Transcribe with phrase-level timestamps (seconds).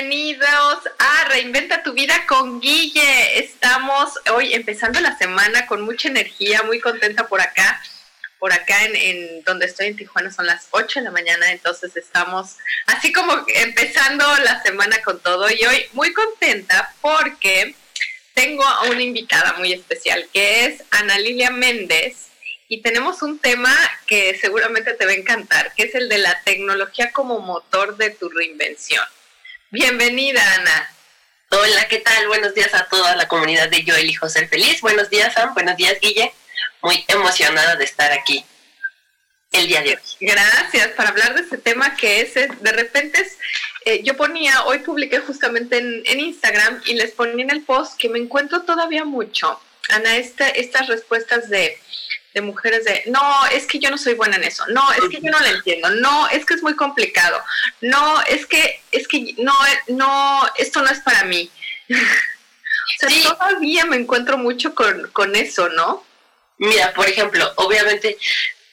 [0.00, 3.38] Bienvenidos a Reinventa tu vida con Guille.
[3.38, 7.82] Estamos hoy empezando la semana con mucha energía, muy contenta por acá.
[8.38, 12.56] Por acá en, donde estoy en Tijuana son las 8 de la mañana, entonces estamos
[12.86, 17.74] así como empezando la semana con todo y hoy muy contenta porque
[18.32, 22.28] tengo a una invitada muy especial que es Ana Lilia Méndez
[22.68, 26.40] y tenemos un tema que seguramente te va a encantar, que es el de la
[26.42, 29.04] tecnología como motor de tu reinvención.
[29.72, 30.90] Bienvenida, Ana.
[31.50, 32.26] Hola, ¿qué tal?
[32.26, 34.80] Buenos días a toda la comunidad de Yo Elijo Ser Feliz.
[34.80, 35.54] Buenos días, Sam.
[35.54, 36.32] Buenos días, Guille.
[36.82, 38.44] Muy emocionada de estar aquí
[39.52, 40.00] el día de hoy.
[40.18, 43.38] Gracias para hablar de este tema que es, de repente es,
[43.84, 47.96] eh, yo ponía, hoy publiqué justamente en, en, Instagram y les ponía en el post
[47.96, 51.78] que me encuentro todavía mucho, Ana, estas respuestas de
[52.34, 55.20] de mujeres de, no, es que yo no soy buena en eso, no, es que
[55.20, 57.42] yo no lo entiendo, no, es que es muy complicado,
[57.80, 59.52] no, es que, es que no,
[59.88, 61.50] no, esto no es para mí.
[61.88, 66.04] o sea, todavía me encuentro mucho con, con eso, ¿no?
[66.58, 68.16] Mira, por ejemplo, obviamente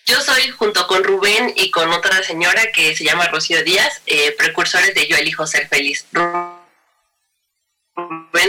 [0.05, 4.33] yo soy junto con Rubén y con otra señora que se llama Rocío Díaz, eh,
[4.37, 6.05] precursores de Yo elijo ser feliz.
[6.11, 6.46] Rubén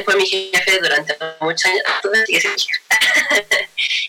[0.05, 1.83] fue mi jefe durante muchos años,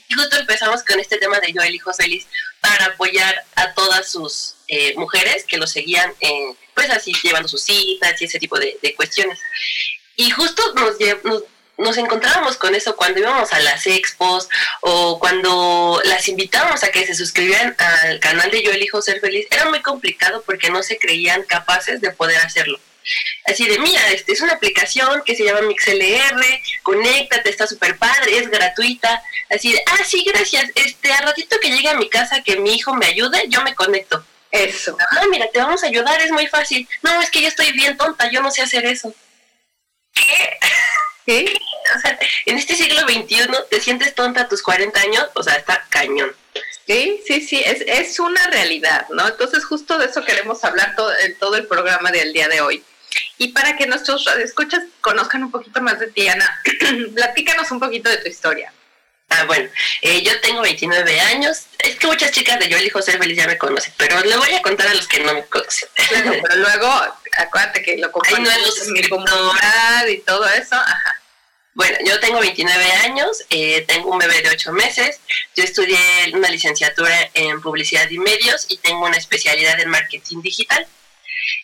[0.07, 2.25] y justo empezamos con este tema de Yo elijo feliz
[2.61, 6.13] para apoyar a todas sus eh, mujeres que lo seguían,
[6.73, 9.39] pues así, llevando sus citas y ese tipo de, cuestiones.
[10.15, 10.95] Y justo nos,
[11.77, 14.49] nos encontrábamos con eso cuando íbamos a las expos
[14.81, 19.47] o cuando las invitábamos a que se suscribieran al canal de Yo elijo ser feliz.
[19.49, 22.79] Era muy complicado porque no se creían capaces de poder hacerlo
[23.45, 26.43] así de, mira, este es una aplicación que se llama MixLR,
[26.83, 31.71] conéctate, está súper padre, es gratuita, así de, ah, sí, gracias, este, a ratito que
[31.71, 34.23] llegue a mi casa que mi hijo me ayude, yo me conecto.
[34.51, 34.97] Eso.
[35.11, 36.87] Ah, mira, te vamos a ayudar, es muy fácil.
[37.03, 39.13] No, es que yo estoy bien tonta, yo no sé hacer eso.
[40.13, 40.57] ¿Qué?
[41.25, 41.59] ¿Qué?
[41.95, 45.55] O sea, en este siglo XXI te sientes tonta a tus 40 años, o sea,
[45.55, 46.35] está cañón.
[46.87, 49.27] Sí, sí, sí, es, es una realidad, ¿no?
[49.27, 52.83] Entonces justo de eso queremos hablar todo, en todo el programa del día de hoy.
[53.37, 56.61] Y para que nuestros escuchas conozcan un poquito más de ti, Ana,
[57.15, 58.73] platícanos un poquito de tu historia.
[59.29, 59.69] Ah, bueno,
[60.01, 61.65] eh, yo tengo 29 años.
[61.77, 64.53] Es que muchas chicas de Yo elijo ser feliz ya me conocen, pero le voy
[64.53, 65.87] a contar a los que no me conocen.
[66.09, 66.87] pero luego,
[67.37, 70.75] acuérdate que lo compartimos en mi comunidad y todo eso.
[70.75, 71.21] Ajá.
[71.75, 75.21] Bueno, yo tengo 29 años, eh, tengo un bebé de 8 meses,
[75.55, 75.97] yo estudié
[76.33, 80.85] una licenciatura en publicidad y medios y tengo una especialidad en marketing digital.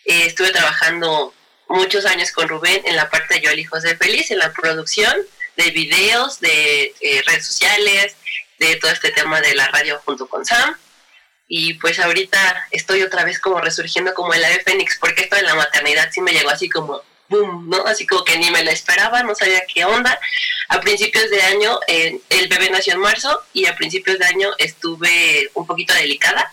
[0.06, 1.34] Eh, estuve trabajando
[1.68, 5.16] muchos años con Rubén en la parte de Yo elijo ser feliz, en la producción
[5.57, 8.16] de videos, de eh, redes sociales,
[8.59, 10.75] de todo este tema de la radio junto con Sam.
[11.47, 15.44] Y pues ahorita estoy otra vez como resurgiendo como el ave fénix, porque esto de
[15.44, 17.85] la maternidad sí me llegó así como boom, ¿no?
[17.85, 20.19] Así como que ni me la esperaba, no sabía qué onda.
[20.69, 24.49] A principios de año, eh, el bebé nació en marzo y a principios de año
[24.58, 26.52] estuve un poquito delicada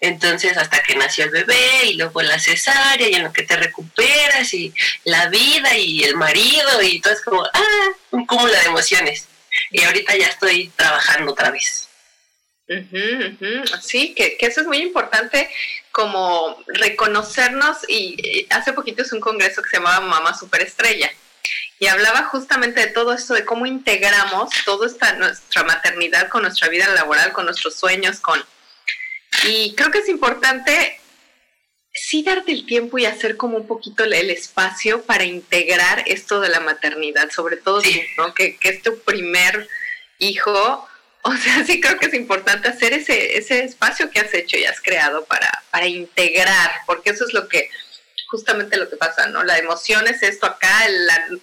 [0.00, 3.56] entonces, hasta que nació el bebé y luego la cesárea y en lo que te
[3.56, 4.72] recuperas y
[5.04, 9.28] la vida y el marido y todo es como, ah, un cúmulo de emociones.
[9.70, 11.88] Y ahorita ya estoy trabajando otra vez.
[13.80, 15.48] Sí, que, eso es muy importante
[15.92, 21.10] como reconocernos y hace poquito es un congreso que se llamaba Mamá Superestrella
[21.78, 26.68] y hablaba justamente de todo esto, de cómo integramos toda esta nuestra maternidad con nuestra
[26.68, 28.42] vida laboral, con nuestros sueños, con
[29.46, 31.00] y creo que es importante
[31.92, 36.50] sí darte el tiempo y hacer como un poquito el espacio para integrar esto de
[36.50, 37.80] la maternidad, sobre todo
[38.18, 38.34] ¿no?
[38.34, 39.66] que, que, es tu primer
[40.18, 40.86] hijo,
[41.22, 44.64] o sea, sí creo que es importante hacer ese, ese espacio que has hecho y
[44.64, 47.70] has creado para, para integrar, porque eso es lo que,
[48.28, 49.42] justamente lo que pasa, ¿no?
[49.42, 51.40] La emoción es esto acá, el,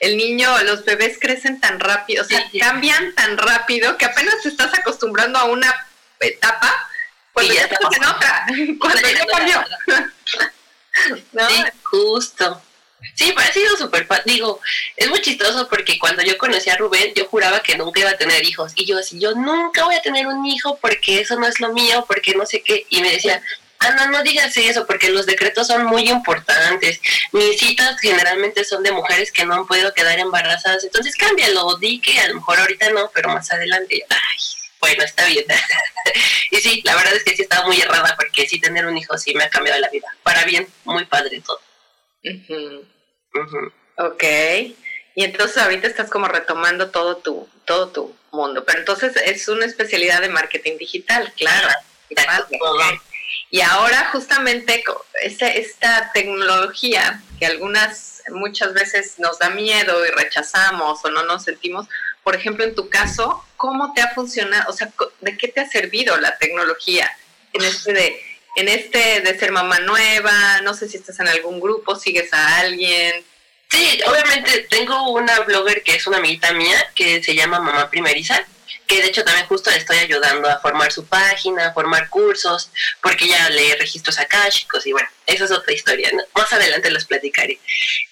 [0.00, 4.48] el niño, los bebés crecen tan rápido, o sea, cambian tan rápido que apenas te
[4.48, 5.74] estás acostumbrando a una
[6.20, 6.72] etapa,
[7.36, 8.46] cuando ya, estás en otra,
[8.80, 9.64] cuando ya cambió.
[11.48, 12.62] Sí, justo.
[13.14, 14.58] Sí, ha sido súper Digo,
[14.96, 18.16] es muy chistoso porque cuando yo conocí a Rubén, yo juraba que nunca iba a
[18.16, 18.72] tener hijos.
[18.74, 21.74] Y yo así, yo nunca voy a tener un hijo porque eso no es lo
[21.74, 22.86] mío, porque no sé qué.
[22.88, 23.42] Y me decía,
[23.80, 27.02] Ana, no digas eso porque los decretos son muy importantes.
[27.32, 30.84] Mis citas generalmente son de mujeres que no han podido quedar embarazadas.
[30.84, 34.06] Entonces cámbialo, di que a lo mejor ahorita no, pero más adelante.
[34.08, 34.55] Ay,
[34.86, 35.44] bueno, está bien.
[36.52, 39.18] y sí, la verdad es que sí estaba muy errada porque sí tener un hijo
[39.18, 40.08] sí me ha cambiado la vida.
[40.22, 41.60] Para bien, muy padre todo.
[43.98, 44.24] Ok.
[45.14, 48.64] Y entonces ahorita estás como retomando todo tu, todo tu mundo.
[48.64, 51.68] Pero entonces es una especialidad de marketing digital, claro.
[53.50, 54.84] Y ahora justamente
[55.22, 61.44] esta, esta tecnología que algunas muchas veces nos da miedo y rechazamos o no nos
[61.44, 61.86] sentimos,
[62.22, 64.70] por ejemplo, en tu caso, ¿cómo te ha funcionado?
[64.70, 67.10] O sea, ¿de qué te ha servido la tecnología
[67.52, 68.22] en este de,
[68.56, 70.60] en este de ser mamá nueva?
[70.62, 73.24] No sé si estás en algún grupo, sigues a alguien.
[73.70, 78.46] Sí, obviamente tengo una blogger que es una amiguita mía que se llama Mamá Primeriza
[78.86, 82.70] que de hecho también justo le estoy ayudando a formar su página, a formar cursos,
[83.02, 87.58] porque ya lee registros akáshicos y bueno, esa es otra historia, más adelante los platicaré.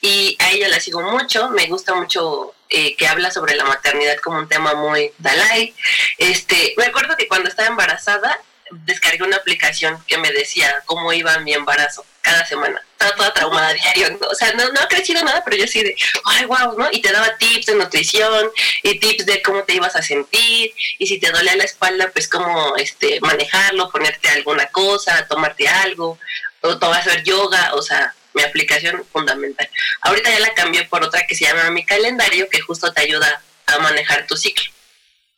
[0.00, 4.16] Y a ella la sigo mucho, me gusta mucho eh, que habla sobre la maternidad
[4.16, 5.72] como un tema muy Dalai.
[6.18, 8.40] Este, me acuerdo que cuando estaba embarazada
[8.70, 12.84] descargué una aplicación que me decía cómo iba mi embarazo cada semana.
[12.92, 15.94] Estaba toda traumada diario, o sea, no, no ha crecido nada, pero yo así de,
[16.24, 16.88] ay, wow, ¿no?
[16.90, 18.50] Y te daba tips de nutrición
[18.82, 22.26] y tips de cómo te ibas a sentir y si te dolía la espalda, pues
[22.26, 26.18] cómo este, manejarlo, ponerte alguna cosa, tomarte algo,
[26.62, 29.68] o a hacer yoga, o sea, mi aplicación fundamental.
[30.02, 33.42] Ahorita ya la cambié por otra que se llama Mi Calendario, que justo te ayuda
[33.66, 34.70] a manejar tu ciclo.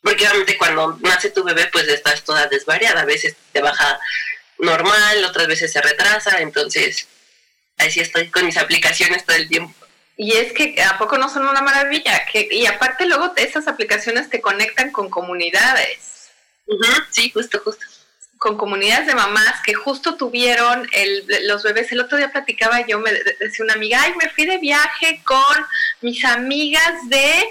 [0.01, 3.01] Porque obviamente cuando nace tu bebé, pues estás toda desvariada.
[3.01, 3.99] A veces te baja
[4.59, 6.39] normal, otras veces se retrasa.
[6.39, 7.07] Entonces,
[7.77, 9.73] así estoy con mis aplicaciones todo el tiempo.
[10.15, 12.25] Y es que a poco no son una maravilla.
[12.31, 16.31] Que, y aparte luego esas aplicaciones te conectan con comunidades.
[17.11, 17.85] sí, justo, justo.
[18.37, 21.91] Con comunidades de mamás que justo tuvieron el, los bebés.
[21.91, 25.65] El otro día platicaba yo, me decía una amiga, ay, me fui de viaje con
[26.01, 27.49] mis amigas de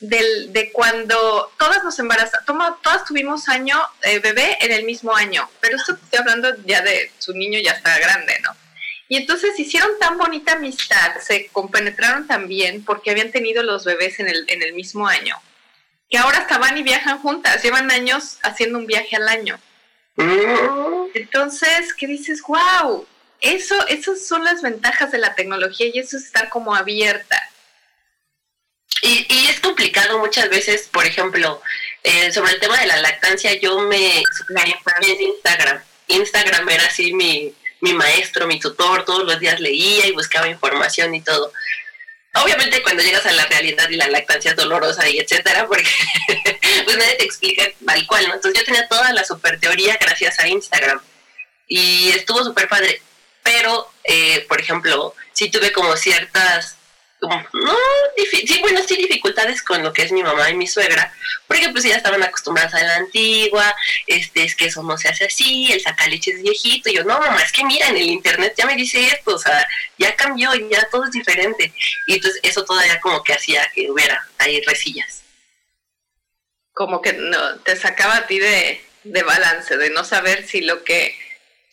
[0.00, 5.48] del, de cuando todas nos embarazamos, todas tuvimos año eh, bebé en el mismo año,
[5.60, 8.50] pero esto estoy hablando ya de su niño ya está grande, ¿no?
[9.08, 14.18] Y entonces hicieron tan bonita amistad, se compenetraron tan bien porque habían tenido los bebés
[14.18, 15.36] en el, en el mismo año,
[16.10, 19.58] que ahora hasta van y viajan juntas, llevan años haciendo un viaje al año.
[20.16, 21.08] Mm.
[21.14, 22.42] Entonces, ¿qué dices?
[22.42, 23.06] ¡Wow!
[23.40, 27.40] Eso, esas son las ventajas de la tecnología y eso es estar como abierta.
[29.02, 31.60] Y, y es complicado muchas veces, por ejemplo,
[32.02, 35.82] eh, sobre el tema de la lactancia, yo me en Instagram.
[36.08, 41.14] Instagram era así mi, mi maestro, mi tutor, todos los días leía y buscaba información
[41.14, 41.52] y todo.
[42.42, 45.88] Obviamente cuando llegas a la realidad y la lactancia dolorosa y etcétera, porque
[46.84, 48.34] pues nadie te explica tal cual, ¿no?
[48.34, 51.00] Entonces yo tenía toda la super teoría gracias a Instagram
[51.68, 53.00] y estuvo súper padre.
[53.42, 56.76] Pero, eh, por ejemplo, sí tuve como ciertas
[57.28, 57.76] no,
[58.30, 61.12] sí, bueno, sí dificultades con lo que es mi mamá y mi suegra,
[61.46, 63.74] porque pues ya estaban acostumbradas a la antigua,
[64.06, 67.18] este, es que eso no se hace así, el sacaleche es viejito, y yo, no,
[67.18, 69.66] mamá, es que mira, en el internet ya me dice esto, o sea,
[69.98, 71.72] ya cambió, ya todo es diferente,
[72.06, 75.22] y entonces eso todavía como que hacía que hubiera ahí resillas.
[76.72, 80.84] Como que no, te sacaba a ti de, de balance, de no saber si lo
[80.84, 81.16] que...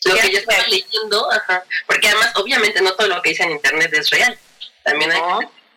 [0.04, 3.52] Lo que yo estaba leyendo, ajá, porque además obviamente no todo lo que dice en
[3.52, 4.36] internet es real
[4.82, 5.20] también hay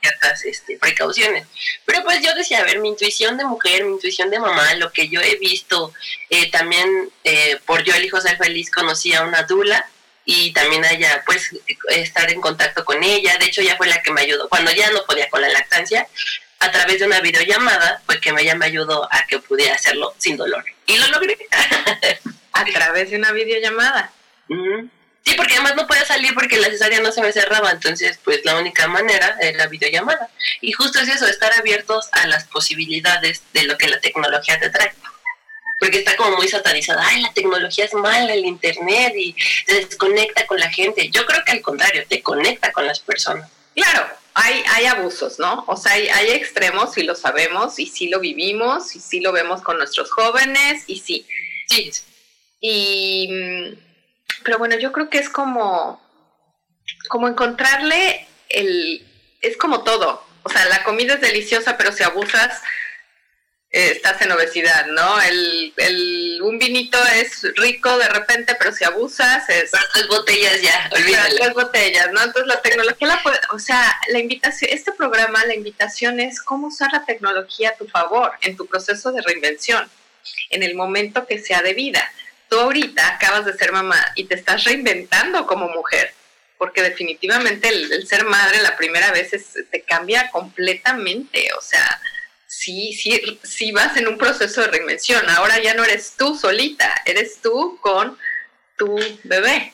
[0.02, 1.48] ciertas este, precauciones.
[1.86, 4.92] Pero pues yo decía, a ver, mi intuición de mujer, mi intuición de mamá, lo
[4.92, 5.94] que yo he visto,
[6.30, 6.88] eh, también
[7.24, 9.86] eh, por yo elijo ser feliz conocí a una dula
[10.26, 11.52] y también ella pues
[11.90, 14.90] estar en contacto con ella, de hecho ella fue la que me ayudó, cuando ya
[14.92, 16.08] no podía con la lactancia,
[16.60, 20.38] a través de una videollamada, pues que ella me ayudó a que pudiera hacerlo sin
[20.38, 20.64] dolor.
[20.88, 21.38] Y lo logré.
[22.56, 24.12] a través de una videollamada.
[25.26, 28.46] Sí, porque además no podía salir porque la cesárea no se me cerraba, entonces pues
[28.46, 30.30] la única manera era la videollamada.
[30.62, 34.70] Y justo es eso, estar abiertos a las posibilidades de lo que la tecnología te
[34.70, 34.94] trae.
[35.80, 40.46] Porque está como muy satanizada, ay, la tecnología es mala, el internet y se desconecta
[40.46, 41.10] con la gente.
[41.10, 43.50] Yo creo que al contrario, te conecta con las personas.
[43.74, 45.64] Claro, hay, hay abusos, ¿no?
[45.68, 49.32] O sea, hay, hay extremos y lo sabemos y sí lo vivimos y sí lo
[49.32, 51.26] vemos con nuestros jóvenes y sí.
[51.68, 51.92] Sí.
[52.62, 53.85] Y, mm,
[54.46, 56.02] pero bueno, yo creo que es como,
[57.10, 59.06] como encontrarle el,
[59.42, 60.24] es como todo.
[60.44, 62.62] O sea, la comida es deliciosa, pero si abusas,
[63.72, 65.20] eh, estás en obesidad, ¿no?
[65.24, 69.72] El, el, un vinito es rico de repente, pero si abusas es...
[69.72, 71.36] Tres botellas ya, olvídalo.
[71.36, 72.22] Tres botellas, ¿no?
[72.22, 73.40] Entonces la tecnología la puede...
[73.52, 77.88] O sea, la invitación, este programa, la invitación es cómo usar la tecnología a tu
[77.88, 79.90] favor en tu proceso de reinvención,
[80.52, 82.14] en el momento que sea de vida.
[82.62, 86.14] Ahorita acabas de ser mamá y te estás reinventando como mujer,
[86.58, 92.02] porque definitivamente el, el ser madre la primera vez es, te cambia completamente, o sea
[92.56, 95.30] sí, sí, sí vas en un proceso de reinvención.
[95.30, 98.18] Ahora ya no eres tú solita, eres tú con
[98.78, 99.74] tu bebé.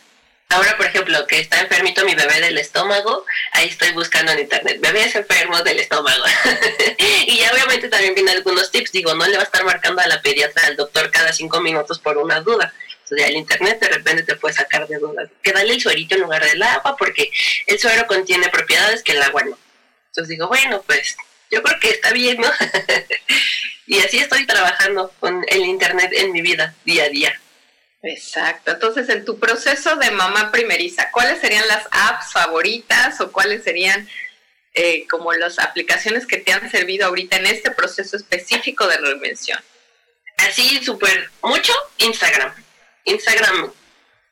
[0.52, 4.80] Ahora, por ejemplo, que está enfermito mi bebé del estómago, ahí estoy buscando en internet,
[4.82, 6.24] bebés enfermos del estómago.
[7.28, 10.08] y ya obviamente también vienen algunos tips, digo, no le va a estar marcando a
[10.08, 12.74] la pediatra, al doctor cada cinco minutos por una duda.
[13.04, 15.30] Entonces, el internet de repente te puede sacar de dudas.
[15.42, 17.32] Que dale el suerito en lugar del agua, porque
[17.68, 19.58] el suero contiene propiedades que el agua no.
[20.08, 21.16] Entonces digo, bueno, pues
[21.50, 22.50] yo creo que está bien, ¿no?
[23.88, 27.42] y así estoy trabajando con el Internet en mi vida día a día.
[28.04, 28.72] Exacto.
[28.72, 34.10] Entonces, en tu proceso de mamá primeriza, ¿cuáles serían las apps favoritas o cuáles serían
[34.74, 39.60] eh, como las aplicaciones que te han servido ahorita en este proceso específico de reinvención?
[40.38, 42.54] Así, súper mucho Instagram.
[43.06, 43.72] Instagram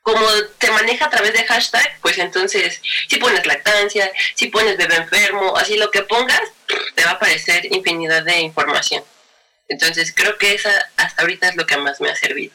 [0.01, 4.95] como te maneja a través de hashtag, pues entonces si pones lactancia, si pones bebé
[4.95, 6.41] enfermo, así lo que pongas,
[6.95, 9.03] te va a aparecer infinidad de información.
[9.67, 12.53] Entonces creo que esa hasta ahorita es lo que más me ha servido.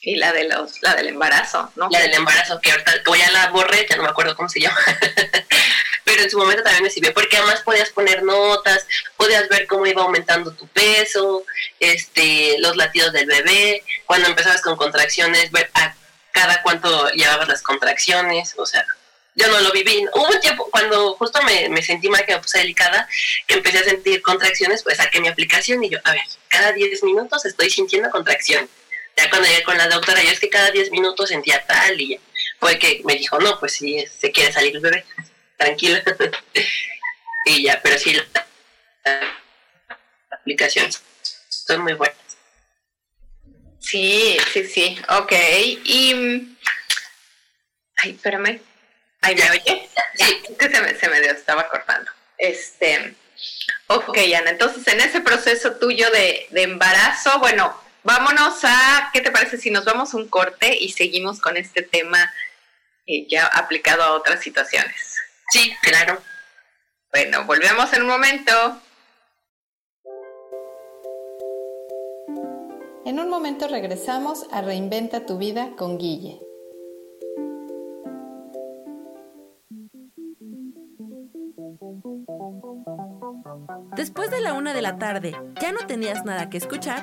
[0.00, 1.88] Y la de los, la del embarazo, ¿no?
[1.90, 4.60] La del embarazo, que ahorita como ya la borré, ya no me acuerdo cómo se
[4.60, 4.78] llama.
[6.04, 8.86] Pero en su momento también me sirvió, porque además podías poner notas,
[9.16, 11.44] podías ver cómo iba aumentando tu peso,
[11.80, 15.94] este, los latidos del bebé, cuando empezabas con contracciones, ver a
[16.32, 18.86] cada cuánto llevabas las contracciones, o sea,
[19.34, 20.06] yo no lo viví.
[20.14, 23.08] Hubo un tiempo cuando justo me, me sentí mal, que me puse delicada,
[23.46, 27.04] que empecé a sentir contracciones, pues saqué mi aplicación y yo, a ver, cada 10
[27.04, 28.68] minutos estoy sintiendo contracción.
[29.18, 32.20] Ya cuando llegué con la doctora, yo es que cada 10 minutos sentía tal y
[32.60, 35.04] fue que me dijo, no, pues si se quiere salir el bebé,
[35.56, 36.00] tranquila.
[37.46, 39.36] y ya, pero sí, la
[40.30, 40.88] aplicación
[41.48, 42.16] son muy buenas.
[43.80, 45.32] Sí, sí, sí, ok.
[45.82, 46.56] Y...
[47.96, 48.60] Ay, espérame.
[49.20, 49.88] Ay, ¿me oye?
[50.14, 50.42] Sí.
[50.48, 52.08] Es que se me, se me dio, estaba cortando.
[52.36, 53.16] Este...
[53.88, 59.30] Ok, Ana, entonces en ese proceso tuyo de, de embarazo, bueno, vámonos a, ¿qué te
[59.30, 62.32] parece si nos vamos un corte y seguimos con este tema
[63.06, 65.18] eh, ya aplicado a otras situaciones?
[65.50, 66.18] Sí, claro.
[67.12, 68.80] Bueno, volvemos en un momento.
[73.04, 76.40] En un momento regresamos a Reinventa tu vida con Guille.
[83.96, 87.02] Después de la una de la tarde, ¿ya no tenías nada que escuchar?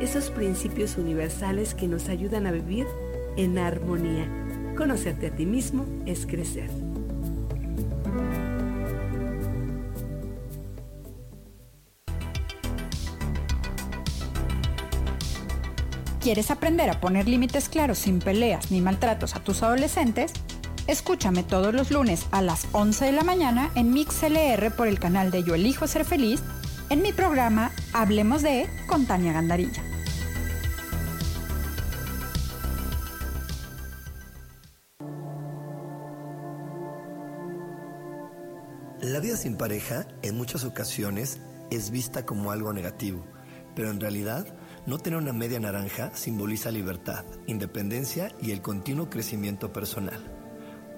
[0.00, 2.86] esos principios universales que nos ayudan a vivir
[3.36, 4.28] en armonía.
[4.76, 6.70] Conocerte a ti mismo es crecer.
[16.20, 20.32] ¿Quieres aprender a poner límites claros sin peleas ni maltratos a tus adolescentes?
[20.88, 25.30] Escúchame todos los lunes a las 11 de la mañana en MixLR por el canal
[25.30, 26.42] de Yo Elijo Ser Feliz
[26.90, 29.82] en mi programa Hablemos de con Tania Gandarilla.
[39.00, 41.40] La vida sin pareja en muchas ocasiones
[41.70, 43.24] es vista como algo negativo,
[43.74, 44.46] pero en realidad
[44.84, 50.32] no tener una media naranja simboliza libertad, independencia y el continuo crecimiento personal.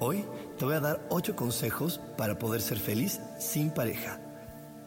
[0.00, 0.24] Hoy
[0.58, 4.20] te voy a dar 8 consejos para poder ser feliz sin pareja.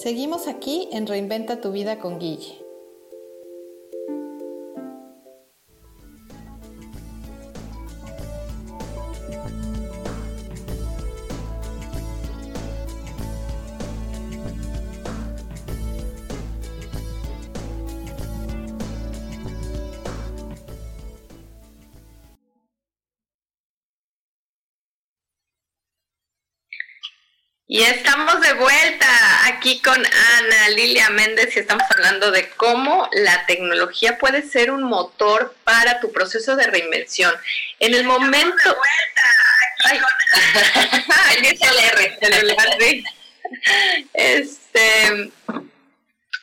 [0.00, 2.64] Seguimos aquí en Reinventa tu vida con Guille.
[27.66, 33.46] Y estamos de vuelta aquí con Ana Lilia Méndez y estamos hablando de cómo la
[33.46, 37.34] tecnología puede ser un motor para tu proceso de reinvención.
[37.80, 38.76] En el momento...
[39.84, 40.00] Ay,
[44.12, 45.30] este,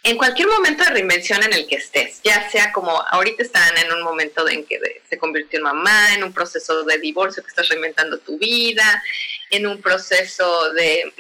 [0.04, 3.92] en cualquier momento de reinvención en el que estés, ya sea como ahorita están en
[3.92, 7.68] un momento en que se convirtió en mamá, en un proceso de divorcio que estás
[7.70, 9.04] reinventando tu vida,
[9.52, 11.12] en un proceso de,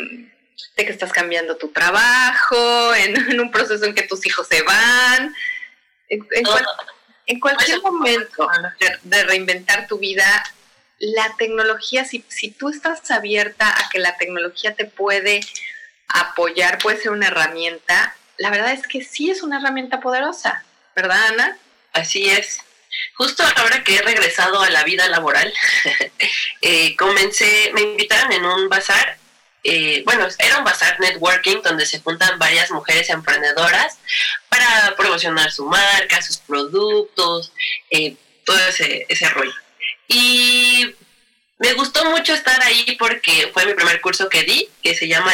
[0.75, 5.33] que estás cambiando tu trabajo, en, un proceso en que tus hijos se van,
[6.09, 8.47] en, cualquier momento
[9.03, 10.43] de, reinventar tu vida,
[10.99, 15.41] la tecnología, si, si tú estás abierta a que la tecnología te puede
[16.07, 20.63] apoyar, puede ser una herramienta, la verdad es que sí es una herramienta poderosa,
[20.95, 21.57] ¿verdad, Ana?
[21.93, 22.59] Así es.
[23.15, 25.51] Justo ahora que he regresado a la vida laboral,
[26.61, 29.17] eh, comencé, me invitaron en un bazar,
[29.67, 33.97] eh, bueno, era un bazar networking donde se juntan varias mujeres emprendedoras
[34.47, 37.51] para promocionar su marca, sus productos,
[37.89, 39.55] eh, todo ese, ese rollo.
[40.07, 40.93] Y
[41.57, 45.33] me gustó mucho estar ahí porque fue mi primer curso que di, que se llama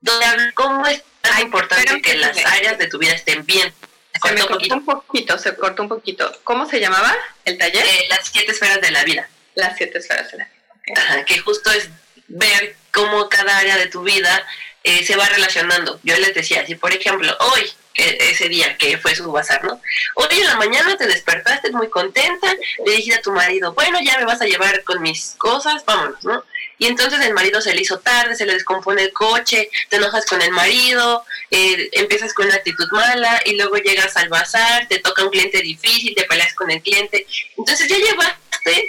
[0.00, 3.74] donde cómo es tan importante que las áreas de tu vida estén bien.
[4.22, 6.32] Se, me cortó un poquito, se cortó un poquito.
[6.44, 7.84] ¿Cómo se llamaba el taller?
[7.84, 9.28] Eh, las siete esferas de la vida.
[9.58, 10.48] Las siete esferas de la
[10.86, 11.24] vida.
[11.24, 11.88] que justo es
[12.28, 14.46] ver cómo cada área de tu vida
[14.84, 15.98] eh, se va relacionando.
[16.04, 19.80] Yo les decía, si por ejemplo, hoy, ese día que fue su bazar, ¿no?
[20.14, 22.54] Hoy en la mañana te despertaste muy contenta,
[22.86, 26.24] le dijiste a tu marido, bueno, ya me vas a llevar con mis cosas, vámonos,
[26.24, 26.44] ¿no?
[26.78, 30.24] Y entonces el marido se le hizo tarde, se le descompone el coche, te enojas
[30.26, 35.00] con el marido, eh, empiezas con una actitud mala y luego llegas al bazar, te
[35.00, 37.26] toca un cliente difícil, te peleas con el cliente.
[37.56, 37.96] Entonces ya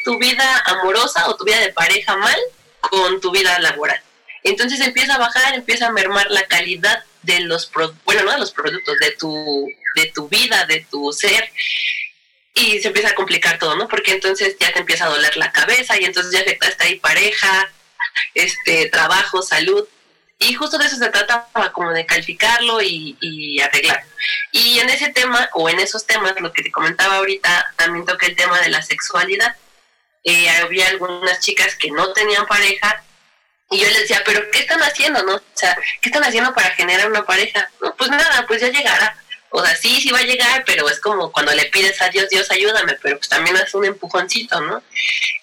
[0.04, 2.38] tu vida amorosa o tu vida de pareja mal
[2.82, 4.02] con tu vida laboral.
[4.44, 7.70] Entonces empieza a bajar, empieza a mermar la calidad de los
[8.06, 11.52] bueno, no de los productos, de tu, de tu vida, de tu ser
[12.60, 13.88] y se empieza a complicar todo, ¿no?
[13.88, 17.72] Porque entonces ya te empieza a doler la cabeza y entonces ya afectaste ahí pareja,
[18.34, 19.88] este, trabajo, salud.
[20.40, 24.10] Y justo de eso se trata como de calificarlo y, y arreglarlo.
[24.52, 28.26] Y en ese tema, o en esos temas, lo que te comentaba ahorita, también toca
[28.26, 29.56] el tema de la sexualidad.
[30.24, 33.04] Eh, había algunas chicas que no tenían pareja
[33.72, 35.36] y yo les decía, pero ¿qué están haciendo, no?
[35.36, 37.70] O sea, ¿qué están haciendo para generar una pareja?
[37.82, 39.16] No, pues nada, pues ya llegará.
[39.52, 42.30] O sea, sí, sí va a llegar, pero es como cuando le pides a Dios,
[42.30, 44.84] Dios ayúdame, pero pues también es un empujoncito, ¿no?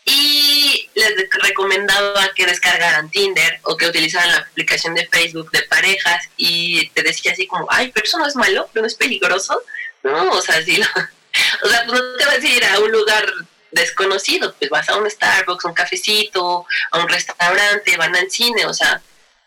[0.04, 1.12] Y les
[1.42, 7.02] recomendaba que descargaran Tinder o que utilizaran la aplicación de Facebook de parejas y te
[7.02, 9.60] decía así como, ay, pero eso no es malo, pero no es peligroso.
[10.04, 10.80] No, o sea, sí,
[11.62, 13.26] o sea, pues no te vas a ir a un lugar
[13.70, 18.74] desconocido, pues vas a un Starbucks, un cafecito, a un restaurante, van al cine, o
[18.74, 19.02] sea,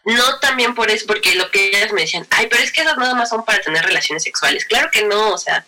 [0.06, 2.98] no también por eso, porque lo que ellas me decían, ay, pero es que esas
[2.98, 4.66] nada más son para tener relaciones sexuales.
[4.66, 5.66] Claro que no, o sea,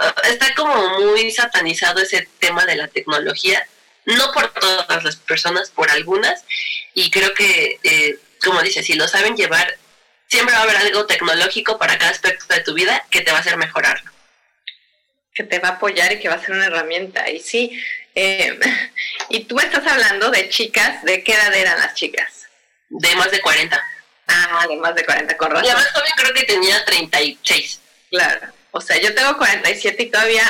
[0.00, 3.66] ah, está como muy satanizado ese tema de la tecnología,
[4.06, 6.44] no por todas las personas, por algunas,
[6.94, 9.78] y creo que, eh, como dice, si lo saben llevar,
[10.28, 13.38] siempre va a haber algo tecnológico para cada aspecto de tu vida que te va
[13.38, 14.10] a hacer mejorarlo.
[15.36, 17.30] Que te va a apoyar y que va a ser una herramienta.
[17.30, 17.78] Y sí,
[18.14, 18.58] eh,
[19.28, 22.46] y tú estás hablando de chicas, ¿de qué edad eran las chicas?
[22.88, 23.84] de más de 40.
[24.28, 25.66] Ah, de más de 40, con razón.
[25.66, 27.80] La más joven creo que tenía 36.
[28.10, 28.52] Claro.
[28.72, 30.44] O sea, yo tengo 47 y todavía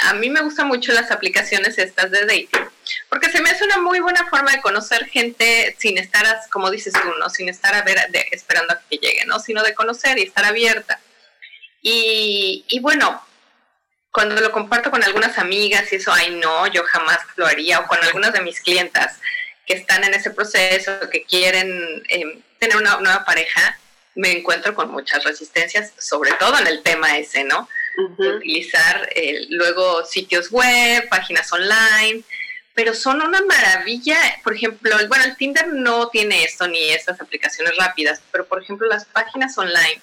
[0.00, 2.68] a, mí me gustan mucho las aplicaciones estas de dating,
[3.08, 6.92] porque se me hace una muy buena forma de conocer gente sin estar, como dices
[6.92, 7.28] tú, ¿no?
[7.28, 7.98] Sin estar a ver,
[8.30, 9.40] esperando a que llegue, ¿no?
[9.40, 11.00] Sino de conocer y estar abierta.
[11.82, 13.20] Y, y bueno,
[14.16, 17.86] cuando lo comparto con algunas amigas y eso, ay no, yo jamás lo haría, o
[17.86, 19.18] con algunas de mis clientas
[19.66, 23.78] que están en ese proceso, que quieren eh, tener una nueva pareja,
[24.14, 27.68] me encuentro con muchas resistencias, sobre todo en el tema ese, ¿no?
[28.16, 32.22] Utilizar eh, luego sitios web, páginas online,
[32.72, 34.16] pero son una maravilla.
[34.42, 38.88] Por ejemplo, bueno, el Tinder no tiene esto ni estas aplicaciones rápidas, pero por ejemplo
[38.88, 40.00] las páginas online,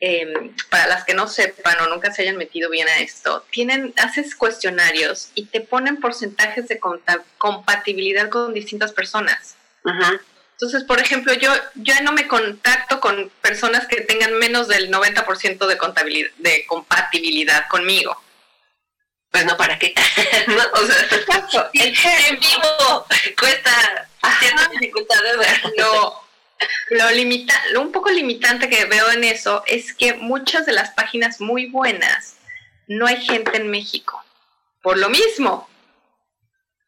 [0.00, 3.94] em, para las que no sepan o nunca se hayan metido bien a esto, tienen,
[3.96, 6.80] haces cuestionarios y te ponen porcentajes de
[7.38, 9.56] compatibilidad con distintas personas.
[10.52, 15.66] Entonces, por ejemplo, yo, yo no me contacto con personas que tengan menos del 90%
[15.66, 18.20] de, contabilidad, de compatibilidad conmigo.
[19.30, 19.94] Pues no, ¿para qué?
[20.48, 23.06] no, o sea, en vivo
[23.38, 24.08] cuesta
[24.40, 25.46] ciertas dificultades.
[25.76, 26.27] No,
[26.90, 30.90] lo limita, lo un poco limitante que veo en eso es que muchas de las
[30.90, 32.36] páginas muy buenas
[32.86, 34.24] no hay gente en México.
[34.82, 35.68] Por lo mismo.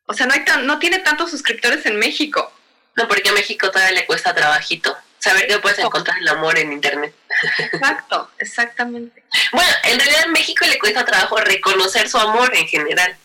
[0.06, 2.52] O sea, no, hay no tiene tantos suscriptores en México.
[2.96, 6.72] No, porque a México todavía le cuesta trabajito saber que puedes encontrar el amor en
[6.72, 7.14] Internet.
[7.58, 9.22] Exacto, exactamente.
[9.52, 13.16] Bueno, en realidad a México le cuesta trabajo reconocer su amor en general.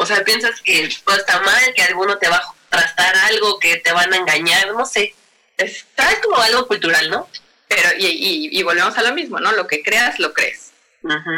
[0.00, 3.76] O sea, piensas que todo está mal, que alguno te va a trastar algo, que
[3.76, 5.14] te van a engañar, no sé.
[5.56, 5.86] Es,
[6.22, 7.28] como algo cultural, ¿no?
[7.68, 9.52] Pero, y, y, volvemos a lo mismo, ¿no?
[9.52, 10.72] Lo que creas, lo crees.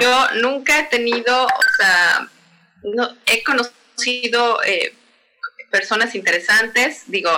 [0.00, 2.29] Yo nunca he tenido, o sea,
[2.83, 4.94] no, he conocido eh,
[5.70, 7.31] personas interesantes, digo,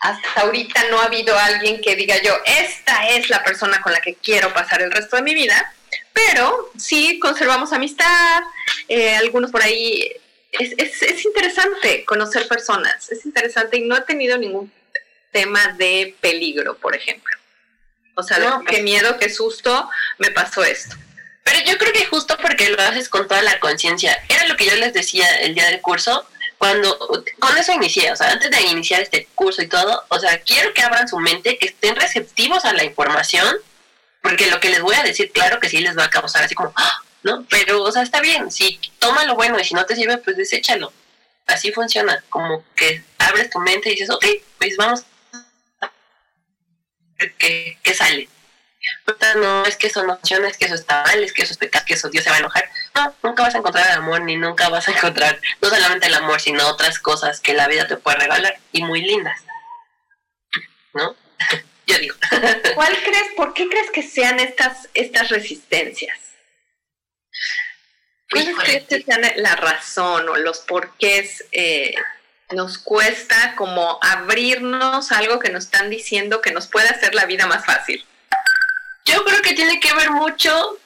[0.00, 4.00] hasta ahorita no ha habido alguien que diga yo, esta es la persona con la
[4.00, 5.74] que quiero pasar el resto de mi vida,
[6.12, 8.42] pero sí conservamos amistad,
[8.88, 10.10] eh, algunos por ahí.
[10.52, 14.70] Es, es, interesante conocer personas, es interesante y no he tenido ningún
[15.34, 17.36] tema de peligro, por ejemplo.
[18.14, 20.94] O sea, no, qué miedo, qué susto, me pasó esto.
[21.42, 24.66] Pero yo creo que justo porque lo haces con toda la conciencia, era lo que
[24.66, 26.24] yo les decía el día del curso,
[26.56, 26.96] cuando
[27.40, 30.72] con eso inicié, o sea, antes de iniciar este curso y todo, o sea, quiero
[30.72, 33.56] que abran su mente, que estén receptivos a la información,
[34.22, 36.54] porque lo que les voy a decir, claro que sí les va a causar así
[36.54, 37.02] como, ¡ah!
[37.24, 37.44] ¿no?
[37.50, 40.36] Pero, o sea, está bien, si toma lo bueno y si no te sirve, pues
[40.36, 40.92] deséchalo.
[41.46, 44.24] Así funciona, como que abres tu mente y dices, ok,
[44.58, 45.04] pues vamos
[47.38, 48.28] ¿Qué, qué sale?
[49.36, 51.58] no, es que eso no funciona, es que eso está mal, es que eso es
[51.58, 52.70] pecado, que eso Dios se va a enojar.
[52.94, 56.14] No, nunca vas a encontrar el amor, ni nunca vas a encontrar no solamente el
[56.14, 59.40] amor, sino otras cosas que la vida te puede regalar y muy lindas.
[60.92, 61.16] ¿No?
[61.86, 62.16] Yo digo.
[62.74, 66.18] ¿Cuál crees, por qué crees que sean estas, estas resistencias?
[68.30, 71.94] ¿Cuál crees que sean la razón o los porqués eh,
[72.50, 77.46] nos cuesta como abrirnos algo que nos están diciendo que nos puede hacer la vida
[77.46, 78.04] más fácil?
[79.04, 80.78] Yo creo que tiene que ver mucho,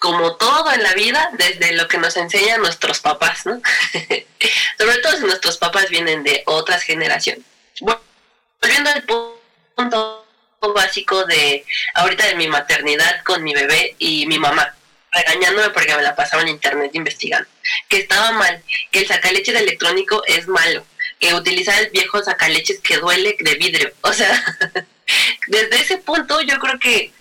[0.00, 3.60] como todo en la vida, desde lo que nos enseñan nuestros papás, ¿no?
[4.78, 7.44] Sobre todo si nuestros papás vienen de otras generaciones.
[8.60, 10.26] Volviendo al punto
[10.74, 14.74] básico de ahorita de mi maternidad con mi bebé y mi mamá
[15.12, 17.48] regañándome porque me la pasaba en internet investigando,
[17.88, 20.84] que estaba mal, que el sacaleche electrónico es malo,
[21.20, 23.92] que utilizar el viejo sacaleches que duele de vidrio.
[24.02, 24.42] O sea,
[25.46, 27.12] desde ese punto yo creo que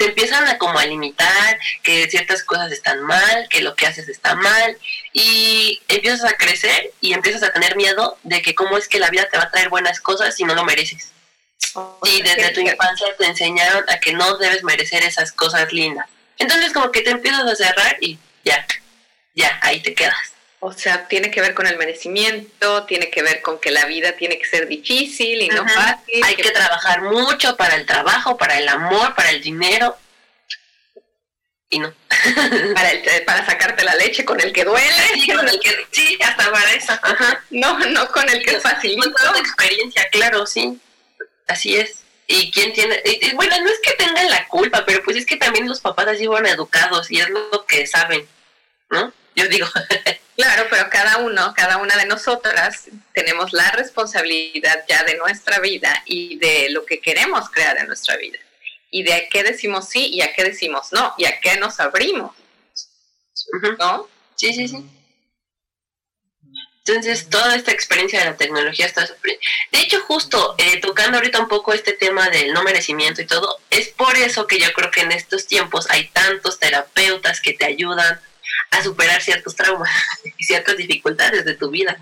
[0.00, 4.08] te empiezan a como a limitar que ciertas cosas están mal, que lo que haces
[4.08, 4.78] está mal
[5.12, 9.10] y empiezas a crecer y empiezas a tener miedo de que cómo es que la
[9.10, 11.12] vida te va a traer buenas cosas si no lo mereces.
[12.04, 16.06] Y desde tu infancia te enseñaron a que no debes merecer esas cosas lindas.
[16.38, 18.66] Entonces como que te empiezas a cerrar y ya,
[19.34, 20.29] ya, ahí te quedas.
[20.62, 24.12] O sea, tiene que ver con el merecimiento, tiene que ver con que la vida
[24.12, 26.22] tiene que ser difícil y no fácil.
[26.22, 26.50] Hay que...
[26.50, 29.96] trabajar mucho para el trabajo, para el amor, para el dinero.
[31.70, 31.94] Y no.
[32.74, 32.90] para,
[33.24, 34.92] para sacarte la leche con el que duele.
[35.14, 36.92] Sí, con el que, sí hasta para eso.
[36.92, 37.42] Ajá.
[37.48, 39.00] No, no con el que es fácil.
[39.00, 40.78] Con experiencia, claro, sí.
[41.46, 42.02] Así es.
[42.26, 43.02] Y quién tiene,
[43.34, 46.26] bueno, no es que tengan la culpa, pero pues es que también los papás así
[46.26, 48.28] fueron educados y es lo que saben,
[48.90, 49.12] ¿no?
[49.34, 49.66] Yo digo.
[50.40, 56.02] Claro, pero cada uno, cada una de nosotras tenemos la responsabilidad ya de nuestra vida
[56.06, 58.38] y de lo que queremos crear en nuestra vida.
[58.90, 61.78] Y de a qué decimos sí y a qué decimos no, y a qué nos
[61.78, 62.34] abrimos.
[63.78, 64.08] ¿No?
[64.34, 64.82] Sí, sí, sí.
[66.86, 71.48] Entonces, toda esta experiencia de la tecnología está De hecho, justo eh, tocando ahorita un
[71.48, 75.02] poco este tema del no merecimiento y todo, es por eso que yo creo que
[75.02, 78.18] en estos tiempos hay tantos terapeutas que te ayudan
[78.70, 79.90] a superar ciertos traumas
[80.38, 81.96] y ciertas dificultades de tu vida.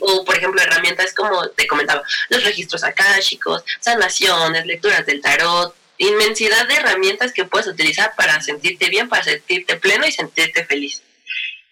[0.00, 6.66] o, por ejemplo, herramientas como te comentaba, los registros akáshicos, sanaciones, lecturas del tarot, inmensidad
[6.66, 11.02] de herramientas que puedes utilizar para sentirte bien, para sentirte pleno y sentirte feliz.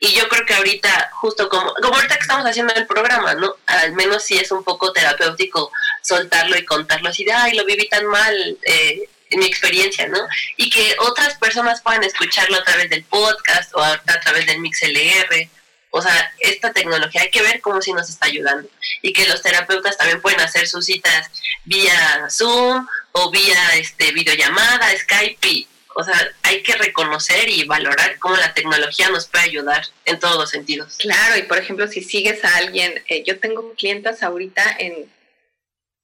[0.04, 3.54] Y yo creo que ahorita, justo como, como ahorita que estamos haciendo el programa, ¿no?
[3.66, 7.88] Al menos sí es un poco terapéutico soltarlo y contarlo así de, ay, lo viví
[7.88, 10.18] tan mal, eh, mi experiencia, ¿no?
[10.56, 14.60] Y que otras personas puedan escucharlo a través del podcast o a, a través del
[14.60, 15.48] MixLR.
[15.90, 18.68] O sea, esta tecnología hay que ver cómo si nos está ayudando.
[19.02, 21.30] Y que los terapeutas también pueden hacer sus citas
[21.64, 28.36] vía Zoom o vía este videollamada, Skype o sea, hay que reconocer y valorar cómo
[28.36, 30.96] la tecnología nos puede ayudar en todos los sentidos.
[30.98, 35.10] Claro, y por ejemplo, si sigues a alguien, eh, yo tengo clientas ahorita en,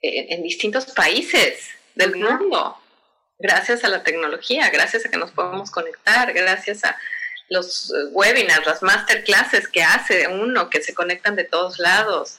[0.00, 2.77] en, distintos países del mundo,
[3.38, 6.96] gracias a la tecnología, gracias a que nos podemos conectar, gracias a
[7.48, 12.38] los eh, webinars, las masterclasses que hace uno, que se conectan de todos lados.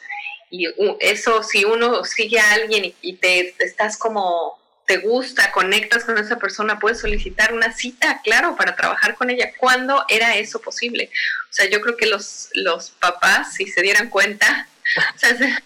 [0.51, 0.67] Y
[0.99, 6.39] eso, si uno sigue a alguien y, te estás como te gusta, conectas con esa
[6.39, 9.51] persona, puedes solicitar una cita, claro, para trabajar con ella.
[9.55, 11.11] ¿Cuándo era eso posible?
[11.51, 14.67] O sea, yo creo que los, los papás, si se dieran cuenta,
[15.15, 15.61] o sea,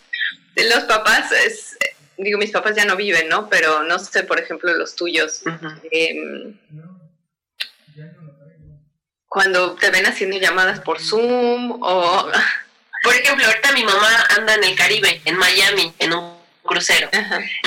[0.55, 1.77] los papás, es,
[2.17, 3.49] digo, mis papás ya no viven, ¿no?
[3.49, 5.43] Pero no sé, por ejemplo, los tuyos.
[5.91, 6.57] Em,
[9.27, 12.31] cuando te ven haciendo llamadas por Zoom o...
[13.03, 17.09] Por ejemplo, ahorita mi mamá anda en el Caribe, en Miami, en un crucero.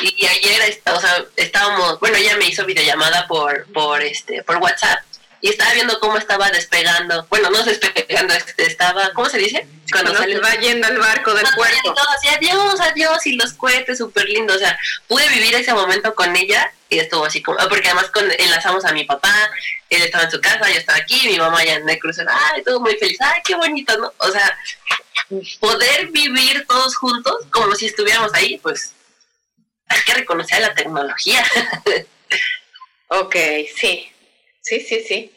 [0.00, 5.00] Y, ayer, o sea, estábamos, bueno, ella me hizo videollamada por, por, este, por WhatsApp
[5.40, 9.66] y estaba viendo cómo estaba despegando, bueno, no despegando, este, estaba, ¿cómo se dice?
[9.90, 11.94] Cuando, se va yendo al barco del puerto.
[12.16, 16.34] Así, adiós, adiós, y los cohetes súper lindos, o sea, pude vivir ese momento con
[16.34, 19.50] ella y estuvo así como, ah, porque además con, enlazamos a mi papá,
[19.90, 22.62] él estaba en su casa, yo estaba aquí, mi mamá ya en el crucero, ay,
[22.62, 24.12] todo muy feliz, ay, qué bonito, ¿no?
[24.18, 24.58] O sea,
[25.60, 28.92] poder vivir todos juntos como si estuviéramos ahí, pues
[29.88, 31.44] hay que reconocer la tecnología.
[33.08, 33.36] ok,
[33.76, 34.12] sí,
[34.66, 35.32] sí, sí, sí.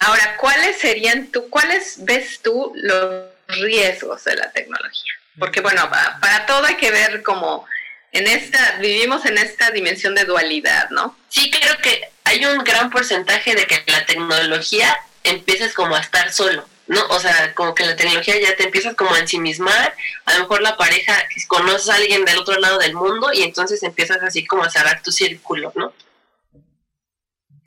[0.00, 5.12] Ahora, ¿cuáles serían tú, cuáles ves tú los riesgos de la tecnología?
[5.38, 5.88] Porque bueno,
[6.20, 7.66] para todo hay que ver como
[8.12, 11.16] en esta, vivimos en esta dimensión de dualidad, ¿no?
[11.28, 16.32] Sí, creo que hay un gran porcentaje de que la tecnología empieces como a estar
[16.32, 17.06] solo ¿no?
[17.10, 20.62] O sea, como que la tecnología ya te empiezas como a ensimismar, a lo mejor
[20.62, 21.14] la pareja,
[21.46, 25.02] conoces a alguien del otro lado del mundo y entonces empiezas así como a cerrar
[25.02, 25.92] tu círculo, ¿no?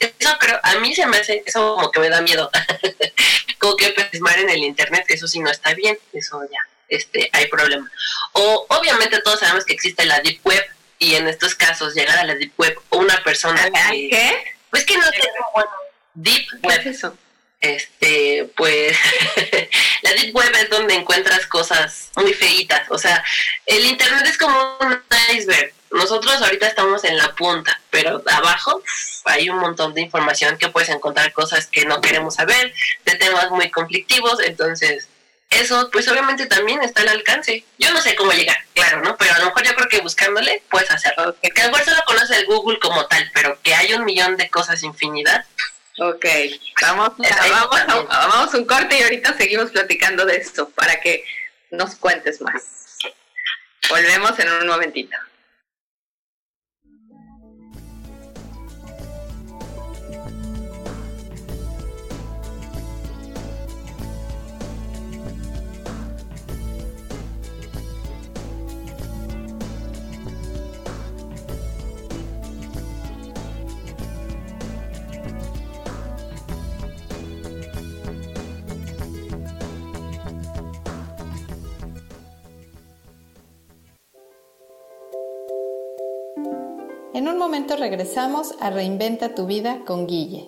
[0.01, 2.49] Eso creo, a mí se me hace, eso como que me da miedo,
[3.59, 7.47] como que pesmar en el internet, eso sí no está bien, eso ya, este, hay
[7.47, 7.89] problema.
[8.33, 10.63] O obviamente todos sabemos que existe la deep web
[10.97, 14.43] y en estos casos llegar a la deep web o una persona que, ¿Qué?
[14.71, 15.05] Pues que no
[15.53, 15.71] bueno,
[16.15, 16.81] deep web.
[16.85, 17.15] eso?
[17.61, 18.97] este, pues
[20.01, 23.23] la deep web es donde encuentras cosas muy feitas, o sea,
[23.67, 25.73] el internet es como un iceberg.
[25.91, 28.81] Nosotros ahorita estamos en la punta, pero abajo
[29.25, 32.73] hay un montón de información que puedes encontrar cosas que no queremos saber,
[33.05, 35.07] de temas muy conflictivos, entonces
[35.49, 37.65] eso pues obviamente también está al alcance.
[37.77, 39.17] Yo no sé cómo llegar, claro, ¿no?
[39.17, 41.35] Pero a lo mejor yo creo que buscándole puedes hacerlo.
[41.41, 44.81] Que a lo conoce el Google como tal, pero que hay un millón de cosas
[44.83, 45.45] infinidad,
[45.97, 46.25] Ok,
[46.81, 51.23] vamos, vamos, a, vamos un corte y ahorita seguimos platicando de esto para que
[51.69, 52.97] nos cuentes más.
[53.89, 55.15] Volvemos en un momentito.
[87.13, 90.47] En un momento regresamos a Reinventa tu vida con Guille.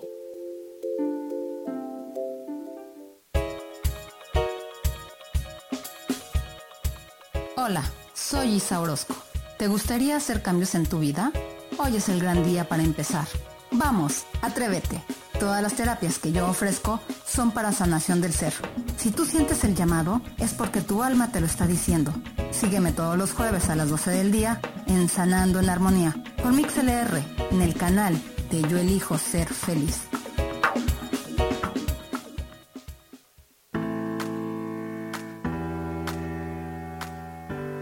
[7.58, 9.14] Hola, soy Isa Orozco.
[9.58, 11.32] ¿Te gustaría hacer cambios en tu vida?
[11.76, 13.26] Hoy es el gran día para empezar.
[13.70, 15.02] Vamos, atrévete.
[15.38, 18.54] Todas las terapias que yo ofrezco son para sanación del ser.
[18.96, 22.14] Si tú sientes el llamado, es porque tu alma te lo está diciendo.
[22.52, 27.22] Sígueme todos los jueves a las 12 del día en Sanando en Armonía por MixLR
[27.50, 28.20] en el canal
[28.50, 30.02] de Yo Elijo Ser Feliz.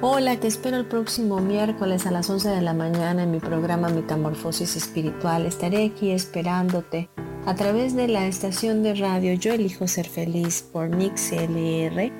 [0.00, 3.88] Hola, te espero el próximo miércoles a las 11 de la mañana en mi programa
[3.88, 5.46] Metamorfosis Espiritual.
[5.46, 7.08] Estaré aquí esperándote
[7.46, 12.12] a través de la estación de radio Yo elijo ser feliz por Mix LR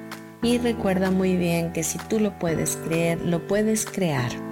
[0.42, 4.51] y recuerda muy bien que si tú lo puedes creer, lo puedes crear.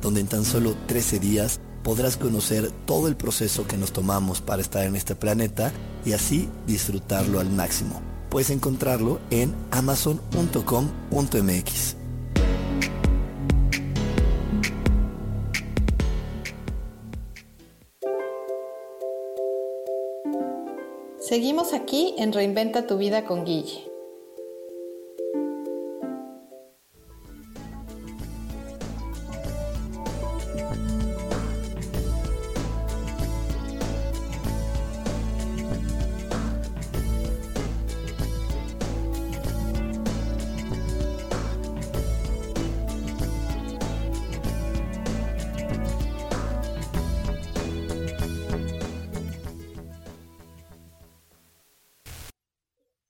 [0.00, 4.62] donde en tan solo 13 días podrás conocer todo el proceso que nos tomamos para
[4.62, 5.72] estar en este planeta
[6.04, 8.00] y así disfrutarlo al máximo.
[8.28, 11.96] Puedes encontrarlo en amazon.com.mx.
[21.20, 23.95] Seguimos aquí en Reinventa tu vida con Guille.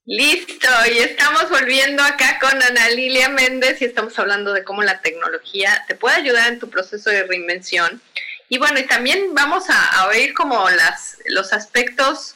[0.07, 5.01] Listo, y estamos volviendo acá con Ana Lilia Méndez y estamos hablando de cómo la
[5.01, 8.01] tecnología te puede ayudar en tu proceso de reinvención.
[8.47, 12.35] Y bueno, y también vamos a, oír como las, los aspectos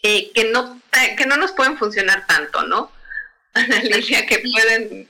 [0.00, 0.80] que, no,
[1.16, 2.92] que no nos pueden funcionar tanto, ¿no?
[3.54, 5.08] Ana Lilia, que pueden...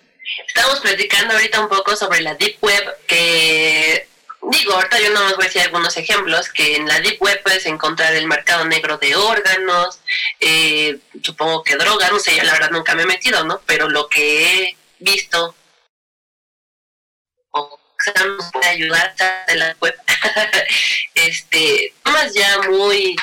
[0.49, 4.09] Estamos platicando ahorita un poco sobre la Deep Web, que
[4.58, 7.42] Digo, ahorita yo no os voy a decir algunos ejemplos, que en la Deep Web
[7.42, 9.98] puedes encontrar el mercado negro de órganos,
[10.38, 13.60] eh, supongo que drogas, no sé, yo la verdad nunca me he metido, ¿no?
[13.66, 15.56] Pero lo que he visto
[17.50, 18.14] o sea,
[18.52, 19.14] puede ayudar
[19.48, 19.94] de la web,
[21.14, 23.16] este, más ya muy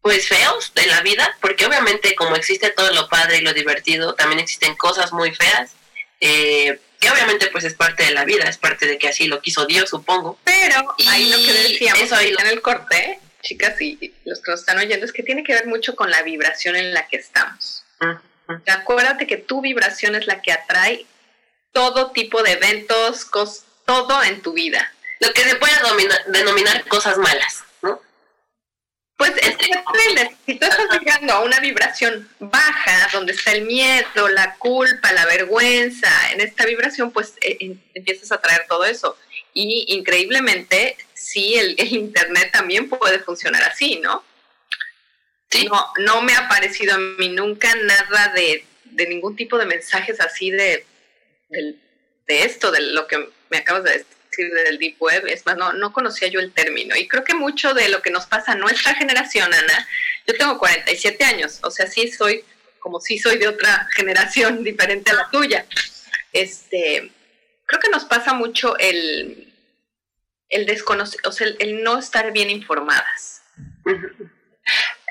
[0.00, 4.14] pues feos de la vida, porque obviamente como existe todo lo padre y lo divertido,
[4.14, 5.74] también existen cosas muy feas.
[6.20, 9.40] Eh, que obviamente pues es parte de la vida, es parte de que así lo
[9.40, 10.38] quiso Dios, supongo.
[10.44, 14.78] Pero ahí lo que decíamos ahorita en el corte, chicas y los que nos están
[14.78, 17.84] oyendo, es que tiene que ver mucho con la vibración en la que estamos.
[18.66, 21.06] Acuérdate que tu vibración es la que atrae
[21.72, 23.28] todo tipo de eventos,
[23.84, 24.92] todo en tu vida.
[25.20, 25.74] Lo que se puede
[26.28, 27.64] denominar cosas malas.
[29.18, 29.66] Pues es que
[30.46, 35.26] si tú estás llegando a una vibración baja, donde está el miedo, la culpa, la
[35.26, 39.18] vergüenza, en esta vibración pues eh, empiezas a traer todo eso.
[39.52, 44.24] Y increíblemente, sí, el, Internet también puede funcionar así, ¿no?
[45.68, 48.64] No, no me ha parecido a mí nunca nada de,
[49.08, 50.86] ningún tipo de mensajes así de,
[51.48, 51.74] de,
[52.28, 55.72] de esto, de lo que me acabas de decir del Deep Web, es más, no,
[55.72, 56.96] no conocía yo el término.
[56.96, 59.88] Y creo que mucho de lo que nos pasa a nuestra generación, Ana,
[60.26, 62.44] yo tengo 47 años, o sea, sí soy,
[62.78, 65.66] como si soy de otra generación diferente a la tuya.
[66.32, 67.10] Este,
[67.66, 69.52] creo que nos pasa mucho el,
[70.48, 73.42] el desconocer, o sea, el no estar bien informadas.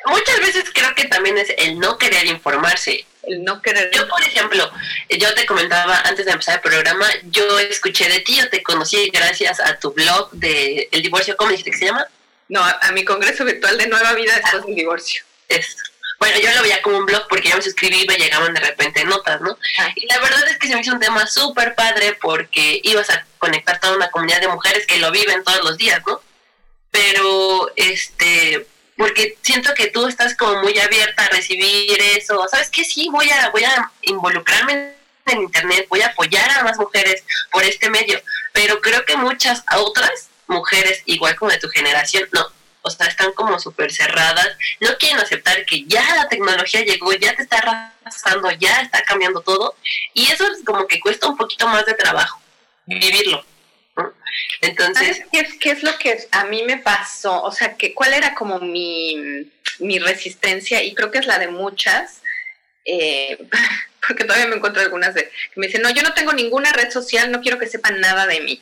[0.05, 3.05] Muchas veces creo que también es el no querer informarse
[3.39, 3.91] no querer.
[3.93, 4.71] Yo, por ejemplo,
[5.09, 9.09] yo te comentaba antes de empezar el programa, yo escuché de ti, yo te conocí
[9.09, 12.07] gracias a tu blog de El Divorcio, ¿cómo dijiste que se llama?
[12.49, 15.23] No, a, mi congreso virtual de Nueva Vida después del divorcio.
[15.49, 15.77] Eso.
[16.19, 18.59] Bueno, yo lo veía como un blog porque yo me suscribí y me llegaban de
[18.59, 19.57] repente notas, ¿no?
[19.79, 19.91] Ah.
[19.95, 23.25] Y la verdad es que se me hizo un tema súper padre porque ibas a
[23.37, 26.21] conectar toda una comunidad de mujeres que lo viven todos los días, ¿no?
[26.89, 28.65] Pero, este,
[28.97, 32.45] porque siento que tú estás como muy abierta a recibir eso.
[32.49, 32.83] ¿Sabes qué?
[32.83, 34.95] Sí, voy a, voy a involucrarme
[35.27, 38.21] en Internet, voy a apoyar a más mujeres por este medio,
[38.53, 42.47] pero creo que muchas otras mujeres, igual como de tu generación, no.
[42.81, 47.35] o sea, están como súper cerradas, no quieren aceptar que ya la tecnología llegó, ya
[47.35, 49.75] te está arrasando, ya está cambiando todo,
[50.13, 52.39] y eso es como que cuesta un poquito más de trabajo,
[52.85, 53.43] vivirlo.
[54.61, 57.43] Entonces, qué es, qué es lo que a mí me pasó?
[57.43, 60.83] O sea, que, ¿cuál era como mi, mi resistencia?
[60.83, 62.21] Y creo que es la de muchas,
[62.85, 63.37] eh,
[64.07, 66.91] porque todavía me encuentro algunas de, que me dicen, no, yo no tengo ninguna red
[66.91, 68.61] social, no quiero que sepan nada de mí.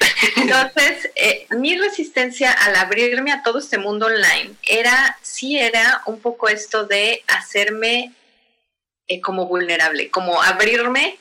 [0.36, 6.20] Entonces, eh, mi resistencia al abrirme a todo este mundo online era, sí era un
[6.20, 8.12] poco esto de hacerme
[9.08, 11.18] eh, como vulnerable, como abrirme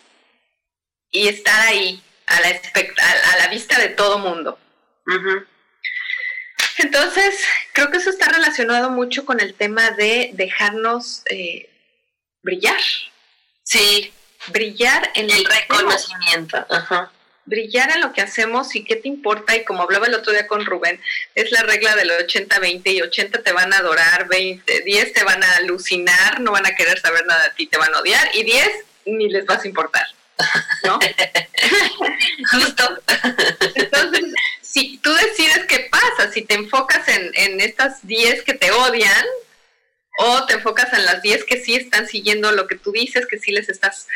[1.10, 4.60] y estar ahí a la, a la vista de todo mundo.
[6.78, 7.40] Entonces,
[7.74, 11.70] creo que eso está relacionado mucho con el tema de dejarnos eh,
[12.44, 12.80] brillar.
[13.64, 14.14] Sí.
[14.48, 16.66] Brillar en el reconocimiento.
[16.70, 17.12] Ajá.
[17.46, 19.56] Brillar en lo que hacemos y qué te importa.
[19.56, 21.02] Y como hablaba el otro día con Rubén,
[21.34, 25.44] es la regla del 80-20 y 80 te van a adorar, 20, 10 te van
[25.44, 28.44] a alucinar, no van a querer saber nada de ti, te van a odiar y
[28.44, 28.70] 10
[29.06, 30.06] ni les vas a importar.
[30.84, 31.00] ¿No?
[32.52, 33.02] Justo.
[33.76, 34.24] Entonces,
[34.62, 39.26] si tú decides qué pasa, si te enfocas en, en estas 10 que te odian,
[40.20, 43.38] o te enfocas en las 10 que sí están siguiendo lo que tú dices, que
[43.38, 44.08] sí les estás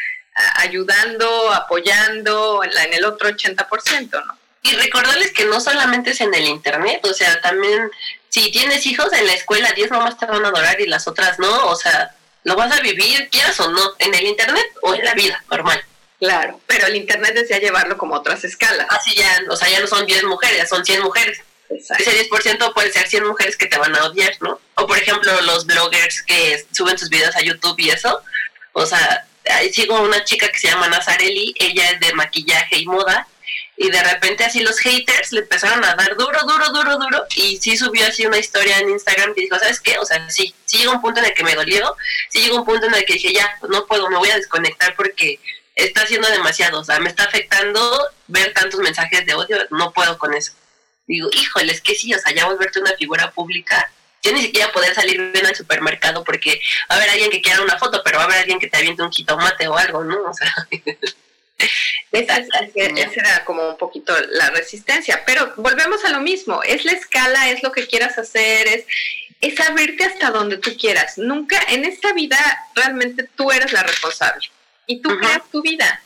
[0.56, 4.38] ayudando, apoyando en, en el otro 80%, ¿no?
[4.64, 7.90] Y recordarles que no solamente es en el internet, o sea, también
[8.30, 11.40] si tienes hijos en la escuela, 10 nomás te van a adorar y las otras
[11.40, 15.04] no, o sea, lo vas a vivir, quieras o no, en el internet o en
[15.04, 15.84] la vida normal.
[16.22, 18.86] Claro, pero el internet desea llevarlo como otras escalas.
[18.90, 21.42] Así ya, o sea, ya no son 10 mujeres, ya son 100 mujeres.
[21.68, 24.62] Ese 10% puede ser 100 mujeres que te van a odiar, ¿no?
[24.76, 28.22] O por ejemplo, los bloggers que suben sus videos a YouTube y eso.
[28.74, 29.26] O sea,
[29.72, 33.28] sigo a una chica que se llama Nazarelli, ella es de maquillaje y moda,
[33.76, 37.58] y de repente así los haters le empezaron a dar duro, duro, duro, duro, y
[37.58, 39.98] sí subió así una historia en Instagram que dijo, ¿sabes qué?
[39.98, 41.96] O sea, sí, sí llegó un punto en el que me dolió,
[42.30, 44.96] sí llegó un punto en el que dije, ya, no puedo, me voy a desconectar
[44.96, 45.40] porque
[45.86, 50.18] está haciendo demasiado, o sea, me está afectando ver tantos mensajes de odio, no puedo
[50.18, 50.54] con eso
[51.12, 53.92] digo, híjole, es que sí, o sea, ya volverte una figura pública,
[54.24, 57.62] yo ni siquiera poder salir bien al supermercado porque va a haber alguien que quiera
[57.62, 60.24] una foto, pero va a haber alguien que te aviente un jitomate o algo, ¿no?
[60.24, 60.54] O sea...
[62.12, 66.94] Esa, esa, era como un poquito la resistencia, pero volvemos a lo mismo, es la
[66.94, 68.86] escala, es lo que quieras hacer, es,
[69.42, 71.20] es abrirte hasta donde tú quieras.
[71.20, 72.38] Nunca en esta vida
[72.74, 74.50] realmente tú eres la responsable
[74.88, 76.02] y tú creas tu vida.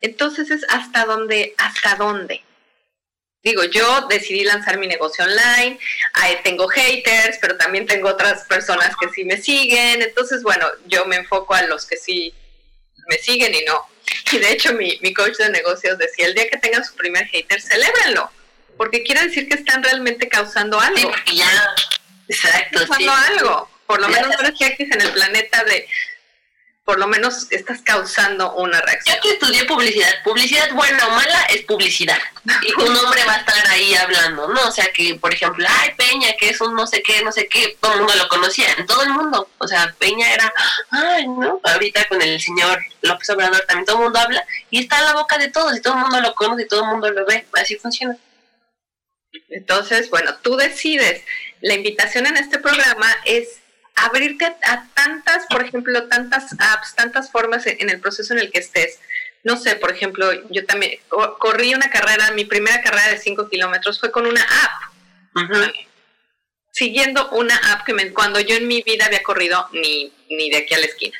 [0.00, 2.42] Entonces es hasta donde, hasta dónde.
[3.42, 5.78] Digo, yo decidí lanzar mi negocio online,
[6.44, 11.16] tengo haters, pero también tengo otras personas que sí me siguen, entonces, bueno, yo me
[11.16, 12.34] enfoco a los que sí
[13.08, 13.86] me siguen y no.
[14.32, 17.26] Y de hecho, mi, mi coach de negocios decía, el día que tengan su primer
[17.28, 18.30] hater, celébrenlo,
[18.76, 21.10] porque quiere decir que están realmente causando algo.
[21.26, 21.74] Sí, ya,
[22.28, 23.70] exacto, causando algo.
[23.86, 25.88] Por lo menos que en el planeta de
[26.90, 29.14] por lo menos estás causando una reacción.
[29.14, 32.18] Yo que estudié publicidad, publicidad buena o mala es publicidad.
[32.62, 34.66] Y tu nombre va a estar ahí hablando, ¿no?
[34.66, 37.46] O sea que, por ejemplo, ay, Peña, que es un no sé qué, no sé
[37.46, 39.48] qué, todo el mundo lo conocía, en todo el mundo.
[39.58, 40.52] O sea, Peña era,
[40.90, 41.60] ay, ¿no?
[41.62, 45.12] Ahorita con el señor López Obrador también todo el mundo habla y está en la
[45.12, 47.46] boca de todos y todo el mundo lo conoce y todo el mundo lo ve.
[47.52, 48.16] Así funciona.
[49.48, 51.22] Entonces, bueno, tú decides.
[51.60, 53.59] La invitación en este programa es
[54.04, 58.58] abrirte a, tantas, por ejemplo, tantas apps, tantas formas en, el proceso en el que
[58.58, 58.98] estés.
[59.42, 60.98] No sé, por ejemplo, yo también
[61.38, 65.72] corrí una carrera, mi primera carrera de 5 kilómetros fue con una app.
[66.72, 70.58] Siguiendo una app que me, cuando yo en mi vida había corrido ni, ni de
[70.58, 71.18] aquí a la esquina.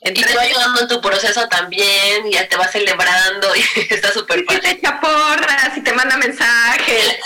[0.00, 4.44] Y te va ayudando en tu proceso también, ya te va celebrando y está súper
[4.44, 4.58] padre.
[4.58, 7.18] Y te echa porras y te manda mensajes.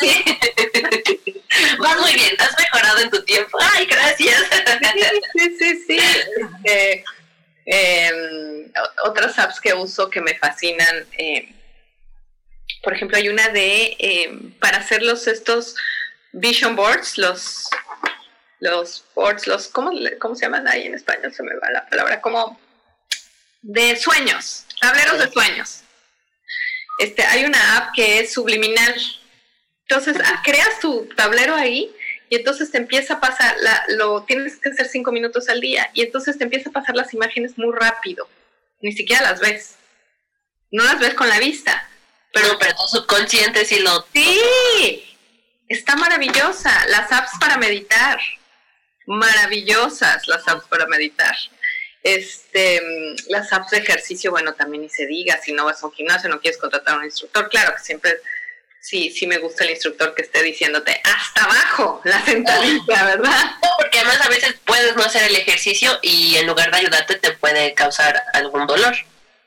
[1.79, 3.59] Vas muy bien, has mejorado en tu tiempo.
[3.61, 4.43] Ay, gracias.
[5.35, 5.99] Sí, sí, sí.
[6.65, 7.05] Este,
[7.67, 8.73] em,
[9.05, 11.07] otras apps que uso que me fascinan.
[11.19, 11.55] Em,
[12.83, 15.77] por ejemplo, hay una de em, para hacer los estos
[16.33, 17.69] vision boards, los
[18.63, 21.33] los boards, los ¿cómo, ¿cómo se llaman ahí en español?
[21.35, 22.59] Se me va la palabra, como
[23.61, 25.83] de sueños, tableros de sueños.
[26.99, 28.95] Este, hay una app que es subliminal
[29.93, 31.95] entonces, ah, creas tu tablero ahí
[32.31, 35.91] y entonces te empieza a pasar, la, lo tienes que hacer cinco minutos al día
[35.93, 38.27] y entonces te empieza a pasar las imágenes muy rápido.
[38.81, 39.77] Ni siquiera las ves.
[40.71, 41.89] No las ves con la vista.
[42.33, 44.07] Pero, pero tu subconsciente sí lo...
[44.15, 45.19] Sí,
[45.69, 46.87] está maravillosa.
[46.87, 48.19] Las apps para meditar.
[49.07, 51.35] Maravillosas las apps para meditar.
[52.03, 52.81] Este,
[53.29, 56.29] las apps de ejercicio, bueno, también ni se diga, si no vas a un gimnasio,
[56.29, 58.17] no quieres contratar a un instructor, claro que siempre
[58.81, 63.55] sí, sí me gusta el instructor que esté diciéndote hasta abajo la sentadilla, ¿verdad?
[63.79, 67.33] porque además a veces puedes no hacer el ejercicio y en lugar de ayudarte te
[67.33, 68.95] puede causar algún dolor.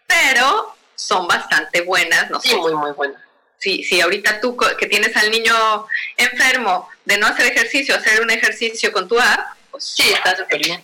[0.08, 2.39] Pero son bastante buenas, ¿no?
[2.39, 3.22] Sí, muy, muy buenas.
[3.66, 5.88] Sí, sí, ahorita tú que tienes al niño
[6.18, 9.39] enfermo de no hacer ejercicio, hacer un ejercicio con tu app,
[9.72, 10.84] pues sí, está súper bien.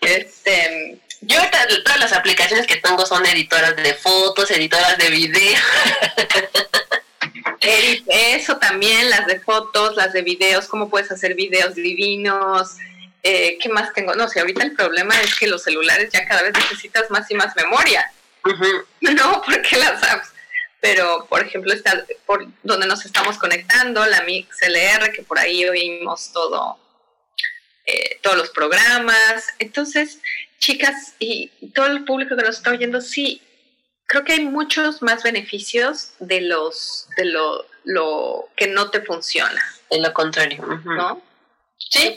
[0.00, 1.38] Este, yo
[1.84, 5.60] todas las aplicaciones que tengo son editoras de fotos, editoras de video.
[7.60, 12.78] Eso también, las de fotos, las de videos, cómo puedes hacer videos divinos.
[13.22, 14.16] Eh, ¿Qué más tengo?
[14.16, 17.34] No, sé, ahorita el problema es que los celulares ya cada vez necesitas más y
[17.34, 18.10] más memoria.
[19.00, 20.30] No, porque las apps.
[20.80, 26.32] Pero, por ejemplo, está por donde nos estamos conectando, la MixLR, que por ahí oímos
[26.32, 26.78] todo,
[27.84, 29.46] eh, todos los programas.
[29.58, 30.20] Entonces,
[30.58, 33.42] chicas y todo el público que nos está oyendo, sí,
[34.06, 39.62] creo que hay muchos más beneficios de los de lo, lo que no te funciona.
[39.90, 41.22] De lo contrario, ¿no?
[41.76, 42.16] Sí.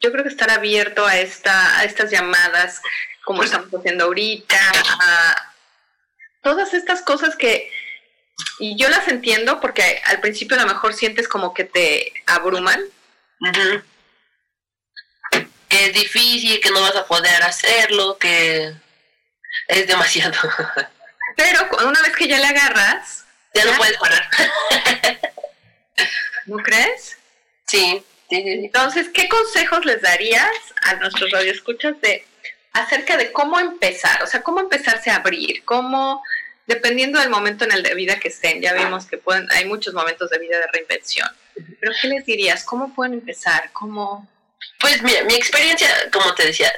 [0.00, 2.82] Yo creo que estar abierto a esta a estas llamadas
[3.24, 4.58] como estamos haciendo ahorita,
[5.00, 5.51] a
[6.42, 7.70] todas estas cosas que
[8.58, 12.80] y yo las entiendo porque al principio a lo mejor sientes como que te abruman
[15.68, 18.74] que es difícil, que no vas a poder hacerlo, que
[19.68, 20.38] es demasiado.
[21.36, 23.24] Pero una vez que ya le agarras,
[23.54, 24.28] ya, no puedes parar.
[26.46, 27.16] ¿No crees?
[27.66, 30.50] Sí, Entonces, ¿qué consejos les darías
[30.82, 32.26] a nuestros radioescuchas de
[32.72, 34.22] acerca de cómo empezar?
[34.22, 36.22] O sea, cómo empezarse a abrir, cómo
[36.66, 39.94] dependiendo del momento en el de vida que estén, ya vimos que pueden, hay muchos
[39.94, 41.28] momentos de vida de reinvención.
[41.54, 42.64] Pero ¿qué les dirías?
[42.64, 43.70] ¿Cómo pueden empezar?
[43.72, 44.28] ¿Cómo
[44.82, 46.72] pues mira, mi experiencia, como te decía,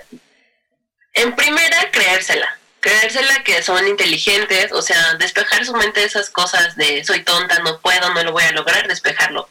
[1.15, 2.59] en primera, creérsela.
[2.81, 7.61] Creérsela que son inteligentes, o sea, despejar su mente de esas cosas de soy tonta,
[7.61, 9.49] no puedo, no lo voy a lograr, despejarlo.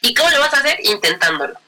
[0.00, 0.78] ¿Y cómo lo vas a hacer?
[0.84, 1.58] Intentándolo.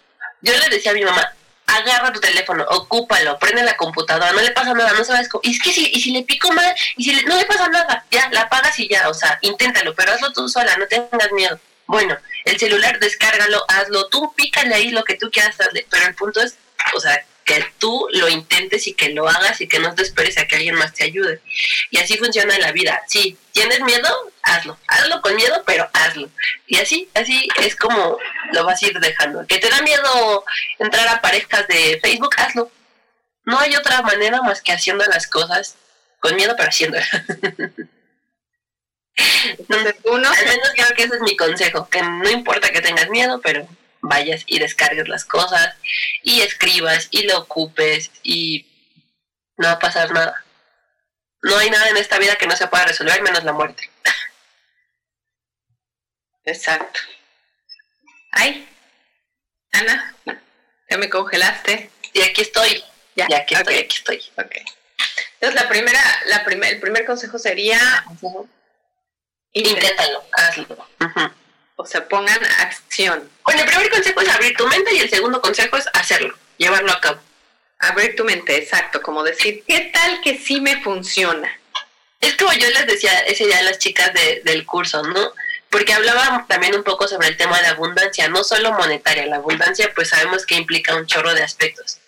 [0.42, 1.34] Yo le decía a mi mamá,
[1.66, 5.40] agarra tu teléfono, ocúpalo, prende la computadora, no le pasa nada, no sabes cómo.
[5.44, 8.04] Y es que si, y si le pico mal, y si no le pasa nada,
[8.10, 11.58] ya, la apagas y ya, o sea, inténtalo, pero hazlo tú sola, no tengas miedo.
[11.86, 15.56] Bueno, el celular descárgalo, hazlo, tú pícale ahí lo que tú quieras
[15.90, 16.56] pero el punto es,
[16.94, 20.38] o sea, que tú lo intentes y que lo hagas y que no te esperes
[20.38, 21.40] a que alguien más te ayude.
[21.90, 23.02] Y así funciona la vida.
[23.06, 24.08] Si tienes miedo,
[24.42, 24.78] hazlo.
[24.86, 26.30] Hazlo con miedo, pero hazlo.
[26.66, 28.18] Y así, así es como
[28.52, 29.46] lo vas a ir dejando.
[29.46, 30.44] Que te da miedo
[30.78, 32.70] entrar a parejas de Facebook, hazlo.
[33.44, 35.76] No hay otra manera más que haciendo las cosas
[36.20, 37.08] con miedo, pero haciéndolas.
[39.58, 43.08] Entonces, uno, al menos creo que ese es mi consejo, que no importa que tengas
[43.10, 43.66] miedo, pero
[44.02, 45.74] vayas y descargues las cosas
[46.22, 48.66] y escribas y lo ocupes y
[49.56, 50.44] no va a pasar nada.
[51.42, 53.90] No hay nada en esta vida que no se pueda resolver menos la muerte.
[56.44, 57.00] Exacto.
[58.32, 58.68] Ay,
[59.72, 60.14] Ana,
[60.90, 61.90] ya me congelaste.
[62.12, 62.84] Y aquí estoy.
[63.16, 64.22] Ya, aquí estoy, aquí estoy.
[64.36, 64.64] Okay.
[65.34, 68.04] Entonces la primera, la primer, el primer consejo sería
[69.52, 70.88] Inténtalo, hazlo.
[71.82, 73.28] O sea, pongan acción.
[73.44, 76.92] Bueno, el primer consejo es abrir tu mente y el segundo consejo es hacerlo, llevarlo
[76.92, 77.20] a cabo.
[77.80, 81.50] Abrir tu mente, exacto, como decir, ¿qué tal que sí me funciona?
[82.20, 85.32] Es como yo les decía ese día a las chicas del curso, ¿no?
[85.70, 89.90] Porque hablaba también un poco sobre el tema de abundancia, no solo monetaria, la abundancia
[89.92, 91.98] pues sabemos que implica un chorro de aspectos.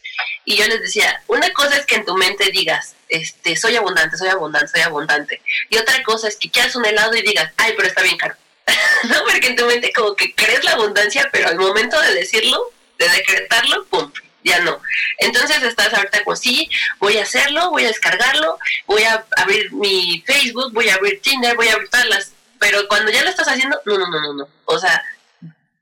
[0.45, 4.17] Y yo les decía, una cosa es que en tu mente digas, este, soy abundante,
[4.17, 5.43] soy abundante, soy abundante.
[5.69, 8.37] Y otra cosa es que quieras un helado y digas, ay, pero está bien caro.
[9.09, 12.73] no, porque en tu mente como que crees la abundancia, pero al momento de decirlo,
[12.99, 14.11] de decretarlo, pum,
[14.43, 14.81] ya no.
[15.19, 20.23] Entonces estás ahorita como, sí, voy a hacerlo, voy a descargarlo, voy a abrir mi
[20.27, 22.33] Facebook, voy a abrir Tinder, voy a abrir todas las...
[22.59, 24.49] Pero cuando ya lo estás haciendo, no, no, no, no, no.
[24.65, 25.03] O sea,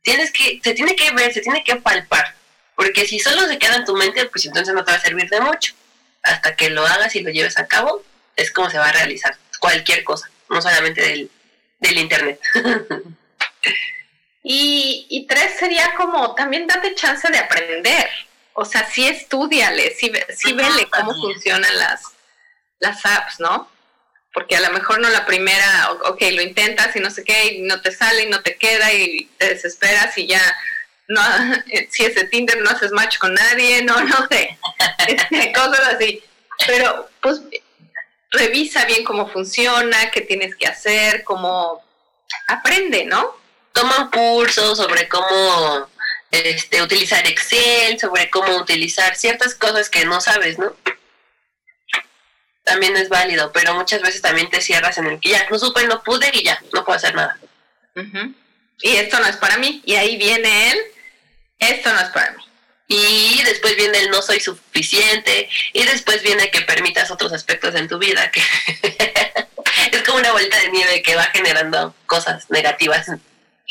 [0.02, 2.34] tienes que, se tiene que ver, se tiene que palpar.
[2.74, 5.28] Porque si solo se queda en tu mente, pues entonces no te va a servir
[5.28, 5.74] de mucho
[6.22, 8.04] hasta que lo hagas y lo lleves a cabo,
[8.36, 11.30] es como se va a realizar cualquier cosa, no solamente del,
[11.82, 12.40] del Internet.
[14.42, 18.08] y, y tres sería como también date chance de aprender.
[18.54, 22.02] O sea, sí estudiale, sí, sí vele cómo funcionan las,
[22.80, 23.70] las apps, ¿no?
[24.34, 27.62] Porque a lo mejor no la primera, ok, lo intentas y no sé qué, y
[27.62, 30.40] no te sale y no te queda y te desesperas y ya
[31.08, 31.20] no,
[31.90, 34.58] si es de Tinder no haces match con nadie, no, no sé,
[35.08, 36.22] este, cosas así.
[36.66, 37.40] Pero pues
[38.32, 41.82] revisa bien cómo funciona, qué tienes que hacer, cómo
[42.48, 43.36] aprende, ¿no?
[43.72, 45.88] Toma un curso sobre cómo
[46.30, 50.74] este, utilizar Excel, sobre cómo utilizar ciertas cosas que no sabes, ¿no?
[52.64, 55.86] También es válido, pero muchas veces también te cierras en el que ya no supe,
[55.86, 57.38] no pude y ya, no puedo hacer nada.
[58.80, 59.82] Y esto no es para mí.
[59.84, 60.78] Y ahí viene él,
[61.58, 62.42] esto no es para mí.
[62.88, 65.48] Y después viene el no soy suficiente.
[65.72, 68.30] Y después viene que permitas otros aspectos en tu vida.
[68.30, 68.42] que
[69.92, 73.06] Es como una vuelta de nieve que va generando cosas negativas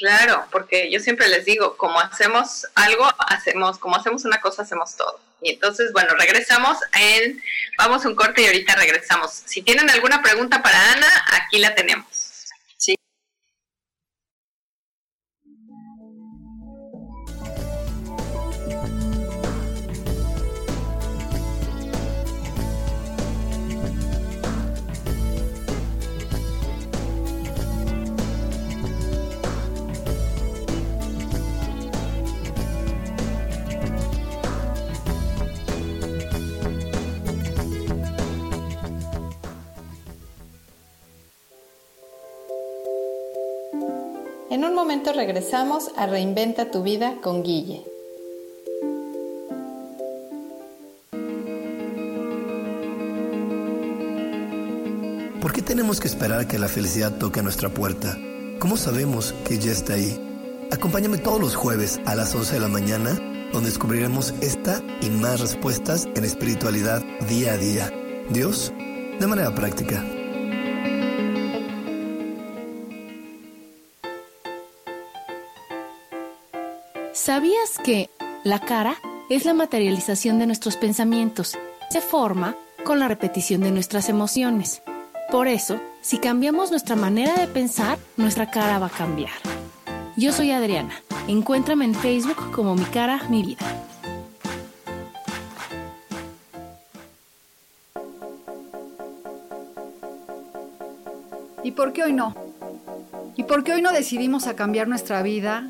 [0.02, 4.96] Claro, porque yo siempre les digo, como hacemos algo, hacemos, como hacemos una cosa, hacemos
[4.98, 5.20] todo.
[5.44, 7.40] Y entonces, bueno, regresamos en,
[7.78, 9.32] vamos un corte y ahorita regresamos.
[9.46, 12.21] Si tienen alguna pregunta para Ana, aquí la tenemos.
[44.52, 47.86] En un momento regresamos a Reinventa tu vida con Guille.
[55.40, 58.18] ¿Por qué tenemos que esperar que la felicidad toque nuestra puerta?
[58.60, 60.20] ¿Cómo sabemos que ya está ahí?
[60.70, 63.18] Acompáñame todos los jueves a las 11 de la mañana,
[63.54, 67.90] donde descubriremos esta y más respuestas en espiritualidad día a día.
[68.30, 68.74] Dios,
[69.18, 70.04] de manera práctica.
[77.32, 78.10] ¿Sabías que
[78.44, 78.98] la cara
[79.30, 81.58] es la materialización de nuestros pensamientos?
[81.90, 84.82] Se forma con la repetición de nuestras emociones.
[85.32, 89.32] Por eso, si cambiamos nuestra manera de pensar, nuestra cara va a cambiar.
[90.18, 90.94] Yo soy Adriana.
[91.30, 93.66] Encuéntrame en Facebook como Mi Cara, Mi Vida.
[101.64, 102.36] ¿Y por qué hoy no?
[103.38, 105.70] ¿Y por qué hoy no decidimos a cambiar nuestra vida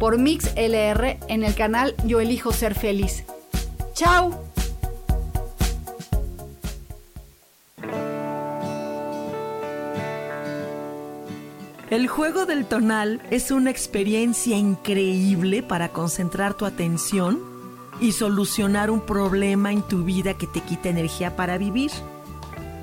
[0.00, 3.24] por Mix LR en el canal Yo Elijo Ser Feliz.
[3.92, 4.42] ¡Chao!
[11.90, 17.38] El juego del tonal es una experiencia increíble para concentrar tu atención
[18.00, 21.90] y solucionar un problema en tu vida que te quita energía para vivir.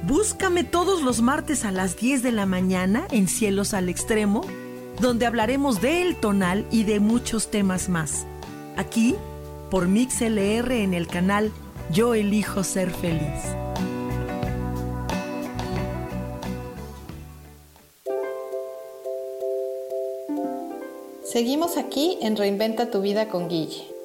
[0.04, 4.46] Búscame todos los martes a las 10 de la mañana en Cielos al Extremo
[5.00, 8.26] donde hablaremos del tonal y de muchos temas más.
[8.76, 9.16] Aquí,
[9.70, 11.52] por MixLR en el canal
[11.92, 13.22] Yo elijo ser feliz.
[21.24, 23.97] Seguimos aquí en Reinventa tu vida con Guille.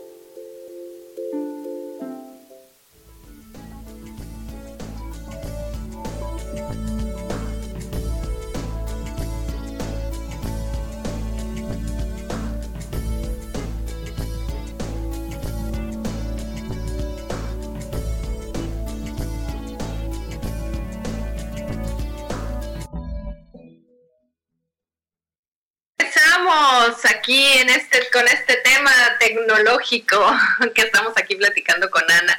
[30.74, 32.38] que estamos aquí platicando con Ana.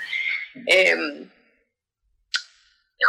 [0.67, 1.29] Em,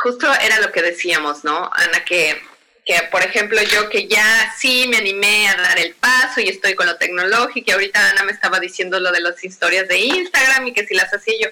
[0.02, 2.04] justo era lo que decíamos, ¿no, Ana?
[2.04, 2.40] Que,
[2.84, 6.74] que, por ejemplo, yo que ya sí me animé a dar el paso y estoy
[6.74, 10.66] con lo tecnológico, y ahorita Ana me estaba diciendo lo de las historias de Instagram
[10.68, 11.48] y que si las hacía yo,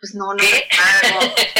[0.00, 0.44] pues no, no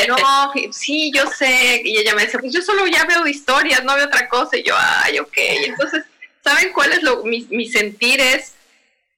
[0.09, 1.83] No, sí, yo sé.
[1.85, 4.57] Y ella me decía, pues yo solo ya veo historias, no veo otra cosa.
[4.57, 5.37] Y yo, ay, ok.
[5.37, 6.05] Y entonces
[6.49, 8.21] ¿saben cuál es lo, mi, mi sentir?
[8.21, 8.55] Es,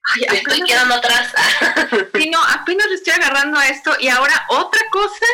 [0.04, 1.32] ay, estoy quedando atrás.
[2.14, 5.26] sí, no, apenas le estoy agarrando a esto y ahora otra cosa.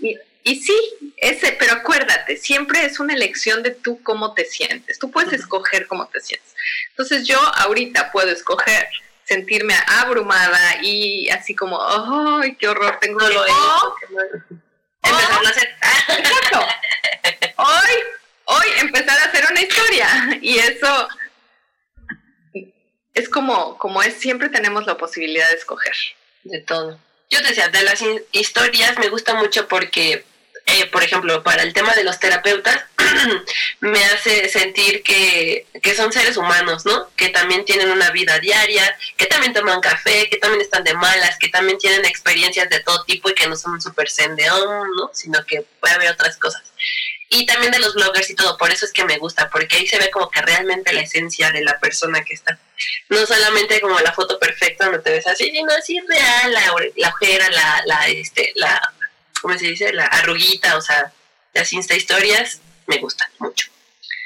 [0.00, 0.76] Y, y sí,
[1.16, 4.98] ese, pero acuérdate, siempre es una elección de tú cómo te sientes.
[4.98, 6.54] Tú puedes escoger cómo te sientes.
[6.90, 8.88] Entonces yo ahorita puedo escoger
[9.24, 12.98] sentirme abrumada y así como, ¡ay, qué horror!
[13.00, 13.46] Tengo no lo
[15.02, 15.68] empezar a hacer.
[16.18, 16.66] Exacto.
[17.56, 18.04] Hoy
[18.46, 20.38] hoy empezar a hacer una historia.
[20.40, 21.08] Y eso
[23.14, 25.94] es como, como es, siempre tenemos la posibilidad de escoger.
[26.42, 26.98] De todo.
[27.30, 28.02] Yo te decía, de las
[28.32, 30.24] historias me gusta mucho porque,
[30.66, 32.84] eh, por ejemplo, para el tema de los terapeutas,
[33.80, 37.08] me hace sentir que, que son seres humanos, ¿no?
[37.16, 41.38] Que también tienen una vida diaria, que también toman café, que también están de malas,
[41.38, 45.10] que también tienen experiencias de todo tipo y que no son súper sendeón, ¿no?
[45.12, 46.62] Sino que puede haber otras cosas.
[47.28, 49.86] Y también de los bloggers y todo, por eso es que me gusta, porque ahí
[49.86, 52.58] se ve como que realmente la esencia de la persona que está.
[53.08, 57.08] No solamente como la foto perfecta donde te ves así, sino así real, la, la
[57.08, 58.80] ojera, la, la, este, la,
[59.40, 59.92] ¿cómo se dice?
[59.92, 61.12] La arruguita, o sea,
[61.52, 63.68] las Insta historias me gustan mucho.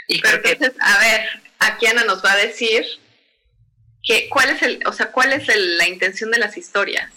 [0.07, 1.28] Y Pero entonces, a ver,
[1.59, 2.84] aquí Ana nos va a decir
[4.03, 7.12] que cuál es el, o sea, cuál es la intención de las historias.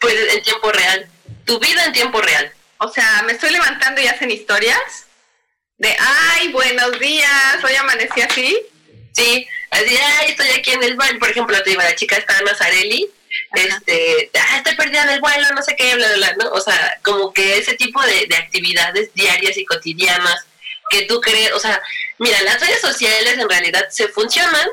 [0.00, 1.08] Pues en tiempo real,
[1.44, 2.52] tu vida en tiempo real.
[2.78, 5.06] O sea, me estoy levantando y hacen historias
[5.78, 8.58] de, ay, buenos días, hoy amanecí así.
[9.20, 11.18] Sí, así, ay, estoy aquí en el baño.
[11.18, 13.06] Por ejemplo, te digo, la chica está en Mazarelli,
[13.52, 16.50] este, ah, estoy perdida en el vuelo, no sé qué, bla, bla, bla, ¿no?
[16.52, 20.46] O sea, como que ese tipo de, de actividades diarias y cotidianas
[20.88, 21.82] que tú crees, o sea,
[22.18, 24.68] mira, las redes sociales en realidad se funcionan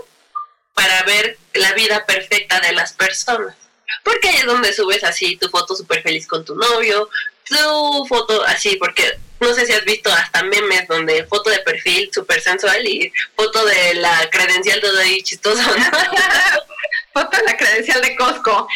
[0.73, 3.55] para ver la vida perfecta de las personas.
[4.03, 7.09] Porque ahí es donde subes así tu foto súper feliz con tu novio,
[7.43, 12.09] tu foto así, porque no sé si has visto hasta memes donde foto de perfil
[12.13, 15.61] súper sensual y foto de la credencial todo ahí chistoso.
[17.13, 18.67] foto de la credencial de Costco.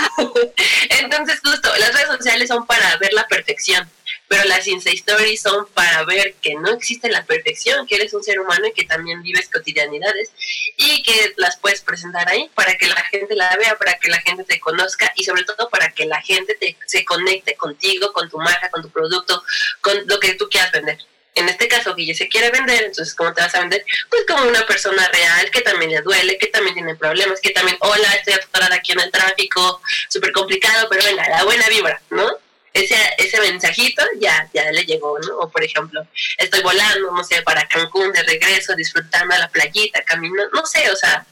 [0.90, 3.88] Entonces justo, las redes sociales son para ver la perfección
[4.28, 8.22] pero las Insta Stories son para ver que no existe la perfección, que eres un
[8.22, 10.30] ser humano y que también vives cotidianidades
[10.76, 14.20] y que las puedes presentar ahí para que la gente la vea, para que la
[14.20, 18.28] gente te conozca y sobre todo para que la gente te, se conecte contigo, con
[18.28, 19.42] tu marca, con tu producto,
[19.80, 20.98] con lo que tú quieras vender.
[21.36, 23.84] En este caso, Guille se quiere vender, entonces, ¿cómo te vas a vender?
[24.08, 27.76] Pues como una persona real que también le duele, que también tiene problemas, que también,
[27.80, 32.38] hola, estoy atorada aquí en el tráfico, súper complicado, pero venga, la buena vibra, ¿no?
[32.74, 35.38] Ese, ese mensajito ya, ya le llegó, ¿no?
[35.38, 36.04] O por ejemplo,
[36.36, 40.90] estoy volando, no sé, para Cancún de regreso, disfrutando a la playita, caminando, no sé,
[40.90, 41.24] o sea,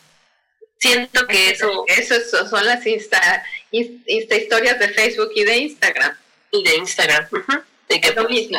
[0.78, 1.84] siento que eso...
[1.88, 6.16] Eso son las Insta, Insta historias de Facebook y de Instagram.
[6.53, 7.26] Y de Instagram,
[7.88, 8.59] que, es lo mismo.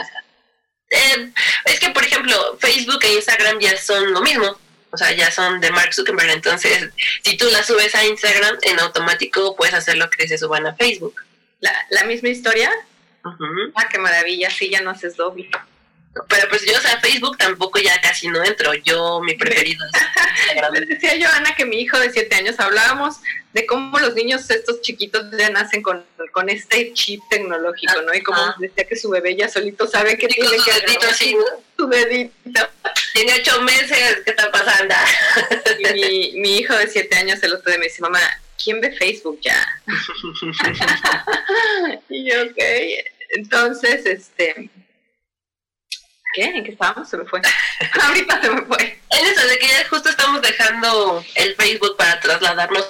[0.90, 1.32] Eh,
[1.66, 4.60] es que, por ejemplo, Facebook e Instagram ya son lo mismo.
[4.92, 6.32] O sea, ya son de Mark Zuckerberg.
[6.32, 6.90] Entonces,
[7.24, 10.76] si tú las subes a Instagram, en automático puedes hacer lo que se suban a
[10.76, 11.16] Facebook
[11.90, 12.72] la, misma historia.
[13.24, 15.50] Ah, qué maravilla, sí, ya no haces doble.
[16.30, 18.74] Pero pues yo, o sea, Facebook tampoco ya casi no entro.
[18.76, 23.16] Yo, mi preferido es decía yo, Ana, que mi hijo de siete años hablábamos
[23.54, 28.14] de cómo los niños estos chiquitos ya nacen con, con este chip tecnológico, ¿no?
[28.14, 30.72] Y como decía que su bebé ya solito sabe que tiene que
[31.88, 32.70] dedito.
[33.14, 34.94] Tiene ocho meses, ¿qué está pasando?
[35.80, 38.20] y mi, mi hijo de siete años el otro día me dice, mamá,
[38.62, 39.66] ¿quién ve Facebook ya?
[42.10, 42.58] y yo, ok.
[43.36, 44.70] Entonces, este.
[46.34, 46.46] ¿Qué?
[46.46, 47.10] ¿En qué estábamos?
[47.10, 47.42] Se me fue.
[48.02, 49.00] Ahorita se me fue.
[49.10, 52.88] En eso, de que ya justo estamos dejando el Facebook para trasladarnos.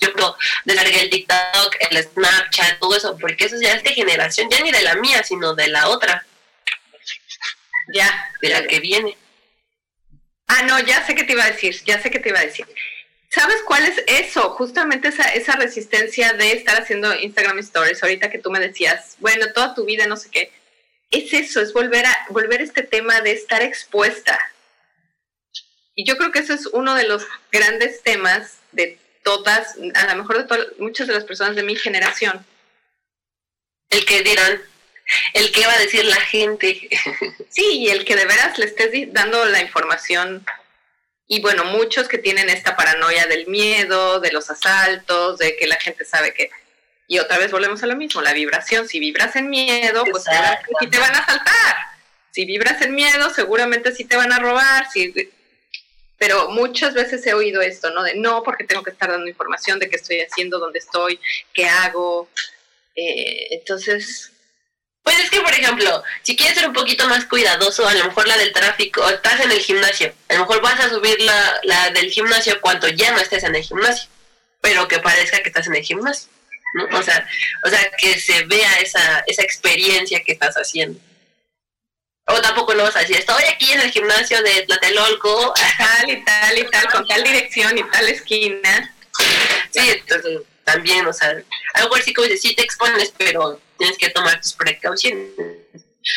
[0.00, 4.48] Yo creo, descargué el TikTok, el Snapchat, todo eso, porque eso ya es de generación,
[4.50, 6.26] ya ni de la mía, sino de la otra.
[7.92, 8.32] Ya.
[8.40, 9.16] De la que viene.
[10.52, 12.44] Ah, no, ya sé qué te iba a decir, ya sé qué te iba a
[12.44, 12.66] decir.
[13.28, 14.50] ¿Sabes cuál es eso?
[14.50, 19.52] Justamente esa, esa resistencia de estar haciendo Instagram Stories, ahorita que tú me decías, bueno,
[19.52, 20.50] toda tu vida, no sé qué.
[21.12, 24.40] Es eso, es volver a, volver este tema de estar expuesta.
[25.94, 30.16] Y yo creo que eso es uno de los grandes temas de todas, a lo
[30.16, 32.44] mejor de todas, muchas de las personas de mi generación.
[33.88, 34.60] El que dirán,
[35.34, 36.88] el que va a decir la gente.
[37.48, 40.46] Sí, y el que de veras le estés dando la información.
[41.26, 45.74] Y bueno, muchos que tienen esta paranoia del miedo, de los asaltos, de que la
[45.76, 46.50] gente sabe que...
[47.08, 48.86] Y otra vez volvemos a lo mismo, la vibración.
[48.86, 50.24] Si vibras en miedo, pues
[50.78, 51.76] sí te van a asaltar.
[52.30, 54.88] Si vibras en miedo, seguramente sí te van a robar.
[54.92, 55.12] Si...
[56.18, 58.02] Pero muchas veces he oído esto, ¿no?
[58.04, 61.18] De no, porque tengo que estar dando información de qué estoy haciendo, dónde estoy,
[61.52, 62.28] qué hago.
[62.94, 64.32] Eh, entonces,
[65.02, 68.28] pues es que, por ejemplo, si quieres ser un poquito más cuidadoso, a lo mejor
[68.28, 71.90] la del tráfico, estás en el gimnasio, a lo mejor vas a subir la, la
[71.90, 74.08] del gimnasio cuando ya no estés en el gimnasio,
[74.60, 76.30] pero que parezca que estás en el gimnasio,
[76.74, 76.98] ¿no?
[76.98, 77.26] O sea,
[77.64, 81.00] o sea que se vea esa, esa experiencia que estás haciendo.
[82.26, 85.54] O tampoco no vas a decir, estoy aquí en el gimnasio de Tlatelolco.
[85.78, 88.94] Tal y tal y tal, con tal dirección y tal esquina.
[89.70, 91.30] Sí, entonces también, o sea,
[91.74, 95.30] a lo mejor sí como dices, sí te expones, pero tienes que tomar tus precauciones.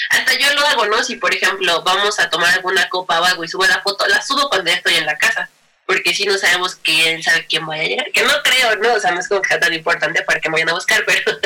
[0.09, 1.01] Hasta yo lo hago, ¿no?
[1.03, 4.21] Si, por ejemplo, vamos a tomar alguna copa o algo y subo la foto, la
[4.21, 5.49] subo cuando ya estoy en la casa.
[5.85, 8.11] Porque si no sabemos quién sabe quién vaya a llegar.
[8.11, 8.93] Que no creo, ¿no?
[8.93, 11.03] O sea, no es como que sea tan importante para que me vayan a buscar,
[11.05, 11.37] pero,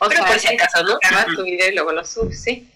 [0.00, 0.98] O Pero sea, por si acaso, ¿no?
[1.02, 2.68] grabas tu video y luego lo subes, sí.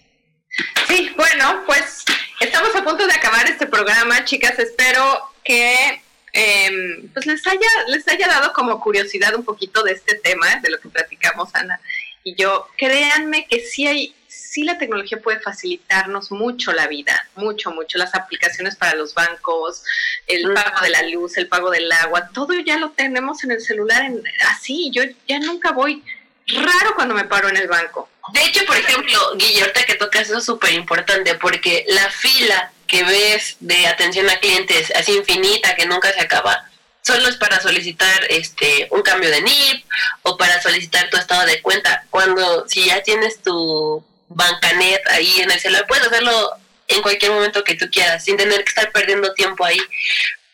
[0.87, 2.05] Sí, bueno, pues
[2.39, 4.59] estamos a punto de acabar este programa, chicas.
[4.59, 6.01] Espero que
[6.33, 10.69] em, pues les haya, les haya dado como curiosidad un poquito de este tema, de
[10.69, 11.79] lo que platicamos Ana
[12.25, 12.67] y yo.
[12.75, 17.97] Créanme que sí hay, sí la tecnología puede facilitarnos mucho la vida, mucho, mucho.
[17.97, 19.83] Las aplicaciones para los bancos,
[20.27, 23.61] el pago de la luz, el pago del agua, todo ya lo tenemos en el
[23.61, 24.89] celular en, así.
[24.91, 26.03] Yo ya nunca voy
[26.47, 28.09] raro cuando me paro en el banco.
[28.33, 32.71] De hecho, por ejemplo, Guille, ahorita que tocas eso es súper importante porque la fila
[32.87, 36.69] que ves de atención a clientes así infinita que nunca se acaba,
[37.05, 39.85] solo es para solicitar este un cambio de NIP
[40.23, 42.05] o para solicitar tu estado de cuenta.
[42.09, 46.51] Cuando si ya tienes tu bancanet ahí en el celular, puedes hacerlo
[46.87, 49.79] en cualquier momento que tú quieras, sin tener que estar perdiendo tiempo ahí.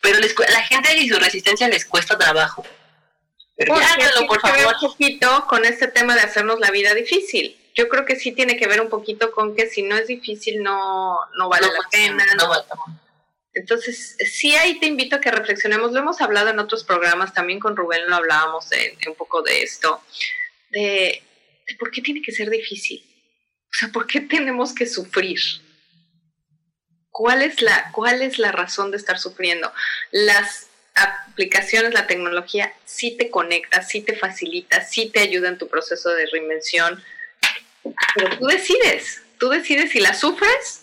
[0.00, 2.66] Pero les, la gente y su resistencia les cuesta trabajo.
[3.56, 4.74] Pero háganlo, por que ver favor.
[4.82, 7.56] un poquito con este tema de hacernos la vida difícil.
[7.74, 10.62] Yo creo que sí tiene que ver un poquito con que si no es difícil
[10.62, 12.26] no, no vale No la pena.
[12.34, 12.48] no ¿no?
[12.48, 12.64] vale.
[13.54, 15.92] Entonces, sí ahí te invito a que reflexionemos.
[15.92, 19.42] Lo hemos hablado en otros programas, también con Rubén lo hablábamos de, de un poco
[19.42, 20.02] de esto,
[20.70, 21.22] de,
[21.66, 23.04] de por qué tiene que ser difícil.
[23.66, 25.40] O sea, ¿por qué tenemos que sufrir?
[27.10, 29.72] ¿Cuál es la, cuál es la razón de estar sufriendo?
[30.10, 35.68] Las aplicaciones, la tecnología, sí te conecta, sí te facilita, sí te ayuda en tu
[35.68, 37.02] proceso de reinvención,
[38.14, 40.81] pero tú decides, tú decides si la sufres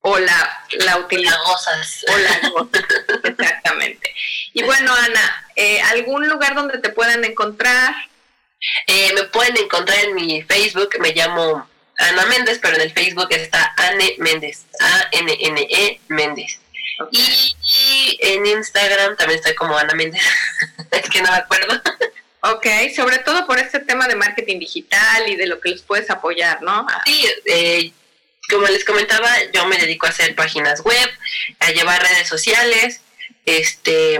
[0.00, 2.04] o la, la gozas.
[2.08, 2.84] O la gozas,
[3.24, 4.14] exactamente.
[4.52, 7.94] Y bueno, Ana, eh, ¿algún lugar donde te puedan encontrar?
[8.86, 11.68] Eh, me pueden encontrar en mi Facebook, me llamo
[11.98, 16.60] Ana Méndez, pero en el Facebook está Anne Méndez, A-N-N-E Méndez.
[17.10, 20.22] Y, y en Instagram también estoy como Ana Méndez,
[20.90, 21.82] es que no me acuerdo.
[22.40, 26.08] Ok, sobre todo por este tema de marketing digital y de lo que los puedes
[26.10, 26.86] apoyar, ¿no?
[27.04, 27.92] Sí, eh,
[28.48, 31.10] como les comentaba, yo me dedico a hacer páginas web,
[31.60, 33.00] a llevar redes sociales,
[33.44, 34.18] este,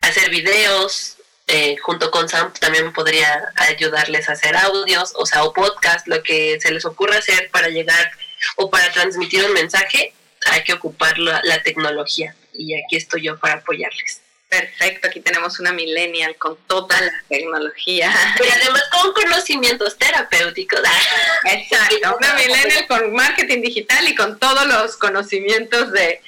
[0.00, 1.16] a hacer videos,
[1.46, 6.22] eh, junto con Sam también podría ayudarles a hacer audios, o sea, o podcast, lo
[6.22, 8.10] que se les ocurra hacer para llegar
[8.56, 10.14] o para transmitir un mensaje,
[10.46, 14.20] hay que ocupar la tecnología y aquí estoy yo para apoyarles.
[14.52, 18.12] Perfecto, aquí tenemos una millennial con toda la tecnología.
[18.36, 20.80] Pero además con conocimientos terapéuticos.
[21.44, 26.20] Exacto, una millennial con marketing digital y con todos los conocimientos de,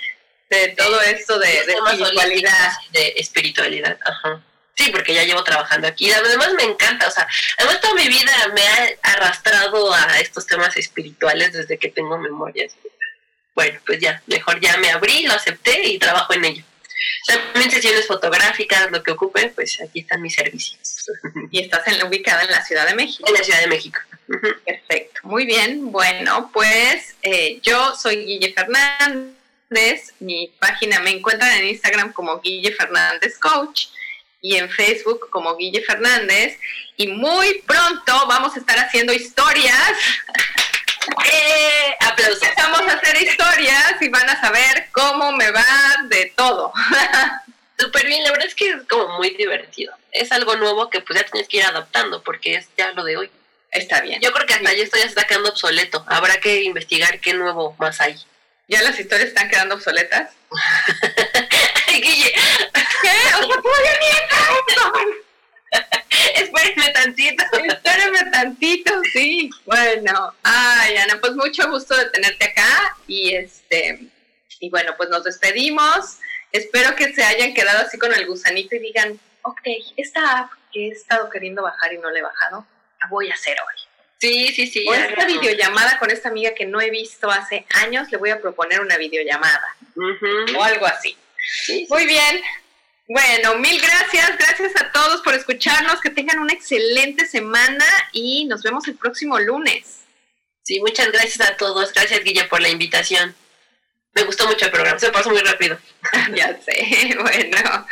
[0.49, 2.73] de todo esto de, de espiritualidad.
[2.93, 4.41] de espiritualidad, ajá.
[4.75, 6.11] Sí, porque ya llevo trabajando aquí.
[6.11, 10.75] Además me encanta, o sea, además toda mi vida me ha arrastrado a estos temas
[10.79, 12.73] espirituales desde que tengo memorias.
[13.55, 16.65] Bueno, pues ya, mejor ya me abrí, lo acepté y trabajo en ello.
[17.27, 20.79] También sesiones fotográficas, lo que ocupe, pues aquí están mis servicios.
[21.51, 23.25] Y estás en, ubicada en la Ciudad de México.
[23.27, 24.01] En la Ciudad de México.
[24.65, 25.91] Perfecto, muy bien.
[25.91, 30.13] Bueno, pues eh, yo soy Guille Fernández.
[30.21, 33.87] Mi página me encuentran en Instagram como Guille Fernández Coach
[34.41, 36.59] y en Facebook como Guille Fernández.
[36.97, 39.93] Y muy pronto vamos a estar haciendo historias.
[41.25, 41.97] ¡Eh!
[42.01, 42.49] Aplausos.
[42.57, 45.65] Vamos a hacer historias y van a saber cómo me va
[46.09, 46.73] de todo.
[47.79, 49.95] Súper bien, la verdad es que es como muy divertido.
[50.13, 53.17] Es algo nuevo que pues ya tienes que ir adaptando porque es ya lo de
[53.17, 53.31] hoy.
[53.71, 54.21] Está bien.
[54.21, 56.05] Yo creo que hasta yo estoy sacando obsoleto.
[56.07, 58.17] Habrá que investigar qué nuevo más hay.
[58.69, 60.31] ¿Ya las historias están quedando obsoletas?
[61.89, 62.33] Ay, Guille.
[63.03, 63.09] ¿Qué?
[63.41, 63.61] O sea,
[66.35, 67.45] Espérenme tantito.
[67.65, 69.51] Espérenme tantito, sí.
[69.65, 74.11] Bueno, ay, Ana, pues mucho gusto de tenerte acá y este
[74.61, 76.19] y bueno, pues nos despedimos.
[76.53, 79.61] Espero que se hayan quedado así con el gusanito y digan, ok,
[79.97, 82.67] esta app que he estado queriendo bajar y no la he bajado,
[83.03, 83.81] la voy a hacer hoy.
[84.19, 84.87] Sí, sí, sí.
[84.89, 85.41] O esta no.
[85.41, 88.97] videollamada con esta amiga que no he visto hace años, le voy a proponer una
[88.97, 90.57] videollamada Ujú.
[90.57, 91.17] o algo así.
[91.65, 91.87] Sí, sí.
[91.91, 92.41] Muy bien.
[93.09, 94.39] Bueno, mil gracias.
[94.39, 96.01] Gracias a todos por escucharnos.
[96.01, 100.01] Que tengan una excelente semana y nos vemos el próximo lunes.
[100.63, 101.93] Sí, muchas gracias a todos.
[101.93, 103.35] Gracias, Guille, por la invitación.
[104.15, 104.99] Me gustó mucho el programa.
[104.99, 105.79] Se pasó muy rápido.
[106.35, 107.17] ya sé.
[107.21, 107.87] Bueno,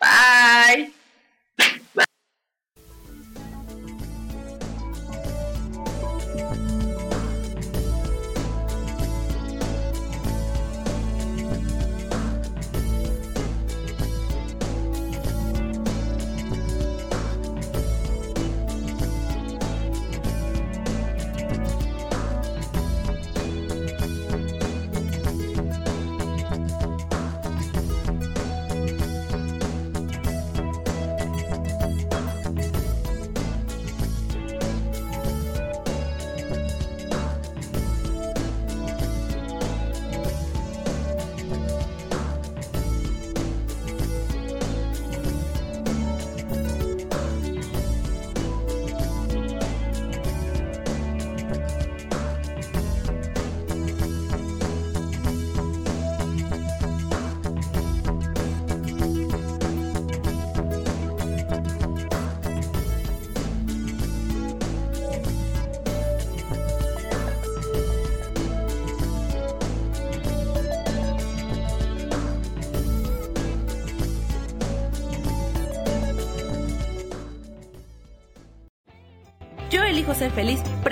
[0.00, 0.92] bye.
[1.58, 2.11] elijo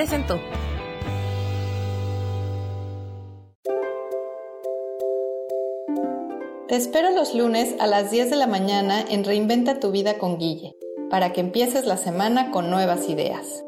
[0.00, 0.40] presentó.
[6.68, 10.38] Te espero los lunes a las 10 de la mañana en Reinventa tu vida con
[10.38, 10.74] Guille,
[11.10, 13.62] para que empieces la semana con nuevas ideas.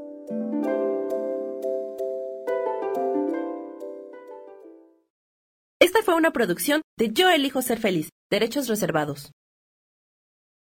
[5.79, 9.33] Esta fue una producción de Yo elijo ser feliz, derechos reservados.